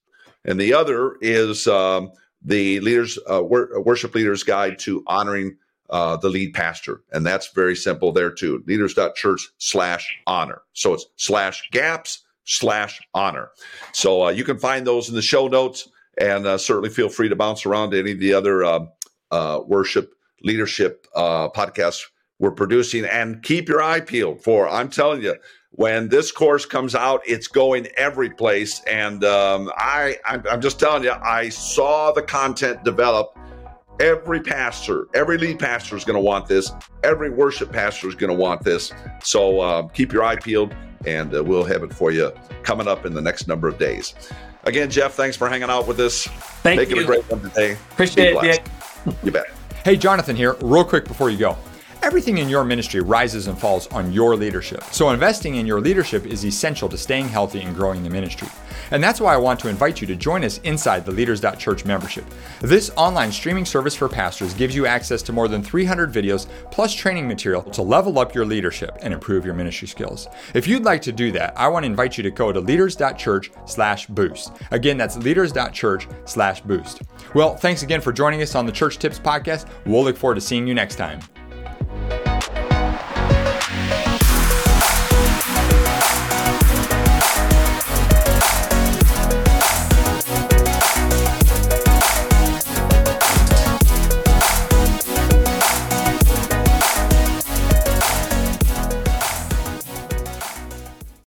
And 0.47 0.59
the 0.59 0.73
other 0.73 1.17
is 1.21 1.67
um, 1.67 2.13
the 2.43 2.81
leaders 2.81 3.19
wor- 3.29 3.83
Worship 3.83 4.15
Leaders 4.15 4.43
Guide 4.43 4.79
to 4.81 5.05
Honoring 5.07 5.57
uh, 5.91 6.17
the 6.17 6.29
lead 6.29 6.55
pastor. 6.55 7.03
And 7.13 7.25
that's 7.25 7.53
very 7.53 7.77
simple 7.77 8.13
there 8.13 8.31
too. 8.31 8.63
Leaders.church 8.67 9.49
slash 9.59 10.19
honor. 10.27 10.63
So 10.73 10.95
it's 10.95 11.07
slash 11.17 11.69
gaps 11.73 12.25
slash 12.45 13.01
honor. 13.15 13.51
So 13.93 14.27
uh, 14.27 14.31
you 14.31 14.45
can 14.45 14.59
find 14.59 14.87
those 14.87 15.09
in 15.09 15.15
the 15.15 15.23
show 15.23 15.49
notes 15.49 15.89
and 16.19 16.47
uh, 16.47 16.59
certainly 16.59 16.91
feel 16.91 17.09
free 17.09 17.29
to 17.29 17.37
bounce 17.37 17.67
around 17.67 17.91
to 17.91 17.99
any 17.99 18.13
of 18.13 18.21
the 18.21 18.33
other 18.33 18.65
um, 18.65 18.89
uh, 19.31 19.61
worship 19.67 20.15
leadership 20.43 21.07
uh, 21.15 21.49
podcasts 21.49 22.03
we're 22.39 22.51
producing 22.51 23.05
and 23.05 23.43
keep 23.43 23.69
your 23.69 23.83
eye 23.83 24.01
peeled 24.01 24.43
for, 24.43 24.69
I'm 24.69 24.91
telling 24.91 25.23
you, 25.23 25.37
when 25.71 26.09
this 26.09 26.33
course 26.33 26.65
comes 26.65 26.95
out, 26.95 27.23
it's 27.27 27.49
going 27.49 27.87
every 27.97 28.31
place. 28.31 28.83
And 28.87 29.25
um, 29.25 29.71
I, 29.77 30.17
I'm 30.27 30.61
just 30.61 30.81
telling 30.81 31.05
you, 31.05 31.13
I 31.13 31.51
saw 31.51 32.13
the 32.13 32.23
content 32.23 32.83
develop 32.85 33.39
Every 33.99 34.41
pastor, 34.41 35.09
every 35.15 35.39
lead 35.39 35.59
pastor 35.59 35.97
is 35.97 36.05
going 36.05 36.17
to 36.17 36.21
want 36.21 36.47
this. 36.47 36.73
Every 37.03 37.31
worship 37.31 37.73
pastor 37.73 38.09
is 38.09 38.15
going 38.15 38.31
to 38.31 38.37
want 38.37 38.63
this. 38.63 38.93
So 39.23 39.61
uh, 39.61 39.89
keep 39.89 40.13
your 40.13 40.23
eye 40.23 40.37
peeled, 40.37 40.75
and 41.07 41.35
uh, 41.35 41.43
we'll 41.43 41.65
have 41.65 41.83
it 41.83 41.95
for 41.95 42.11
you 42.11 42.31
coming 42.63 42.89
up 42.89 43.07
in 43.07 43.15
the 43.15 43.23
next 43.23 43.49
number 43.49 43.69
of 43.69 43.79
days. 43.79 44.15
Again, 44.65 44.91
Jeff, 44.91 45.15
thanks 45.15 45.37
for 45.37 45.49
hanging 45.49 45.71
out 45.71 45.87
with 45.87 45.99
us. 46.01 46.25
Thank 46.63 46.81
Make 46.81 46.91
you. 46.91 46.97
it 46.97 47.03
a 47.05 47.07
great 47.07 47.31
one 47.31 47.41
today. 47.41 47.73
Appreciate 47.93 48.35
it, 48.35 48.43
Dick. 48.43 48.67
You 49.23 49.31
bet. 49.31 49.47
Hey, 49.85 49.97
Jonathan 49.97 50.37
here, 50.37 50.57
real 50.61 50.85
quick 50.85 51.05
before 51.05 51.31
you 51.31 51.39
go. 51.39 51.57
Everything 52.03 52.39
in 52.39 52.49
your 52.49 52.65
ministry 52.65 53.01
rises 53.01 53.47
and 53.47 53.59
falls 53.59 53.87
on 53.89 54.13
your 54.13 54.37
leadership. 54.37 54.85
So, 54.93 55.11
investing 55.11 55.57
in 55.57 55.67
your 55.67 55.81
leadership 55.81 56.27
is 56.27 56.45
essential 56.45 56.89
to 56.89 56.97
staying 56.97 57.29
healthy 57.29 57.63
and 57.63 57.75
growing 57.75 58.03
the 58.03 58.11
ministry. 58.11 58.49
And 58.91 59.03
that's 59.03 59.21
why 59.21 59.35
I 59.35 59.39
want 59.39 59.59
to 59.61 59.69
invite 59.69 60.01
you 60.01 60.07
to 60.07 60.17
join 60.17 60.45
us 60.45 60.59
inside 60.59 61.05
the 61.05 61.13
Leaders.Church 61.13 61.85
membership. 61.85 62.25
This 62.61 62.91
online 62.97 63.33
streaming 63.33 63.65
service 63.65 63.95
for 63.95 64.09
pastors 64.09 64.55
gives 64.55 64.75
you 64.75 64.87
access 64.87 65.23
to 65.23 65.33
more 65.33 65.49
than 65.49 65.63
300 65.63 66.13
videos 66.13 66.47
plus 66.71 66.95
training 66.95 67.27
material 67.27 67.63
to 67.63 67.83
level 67.83 68.19
up 68.19 68.35
your 68.35 68.47
leadership 68.47 68.97
and 69.03 69.13
improve 69.13 69.45
your 69.45 69.55
ministry 69.55 69.89
skills. 69.89 70.29
If 70.55 70.69
you'd 70.69 70.85
like 70.85 71.03
to 71.03 71.13
do 71.13 71.33
that, 71.33 71.59
I 71.59 71.69
want 71.69 71.85
to 71.85 71.91
invite 71.91 72.17
you 72.17 72.23
to 72.23 72.31
go 72.31 72.53
to 72.53 72.61
leaders.church 72.61 73.51
slash 73.65 74.07
boost. 74.07 74.53
Again, 74.71 74.97
that's 74.97 75.17
leaders.church 75.17 76.09
slash 76.25 76.61
boost. 76.61 77.03
Well, 77.35 77.57
thanks 77.57 77.83
again 77.83 78.01
for 78.01 78.13
joining 78.13 78.43
us 78.43 78.55
on 78.55 78.67
the 78.67 78.73
Church 78.73 78.99
Tips 78.99 79.19
Podcast. 79.19 79.67
We'll 79.85 80.05
look 80.05 80.17
forward 80.17 80.37
to 80.37 80.41
seeing 80.41 80.67
you 80.67 80.75
next 80.75 80.97
time. 80.97 81.21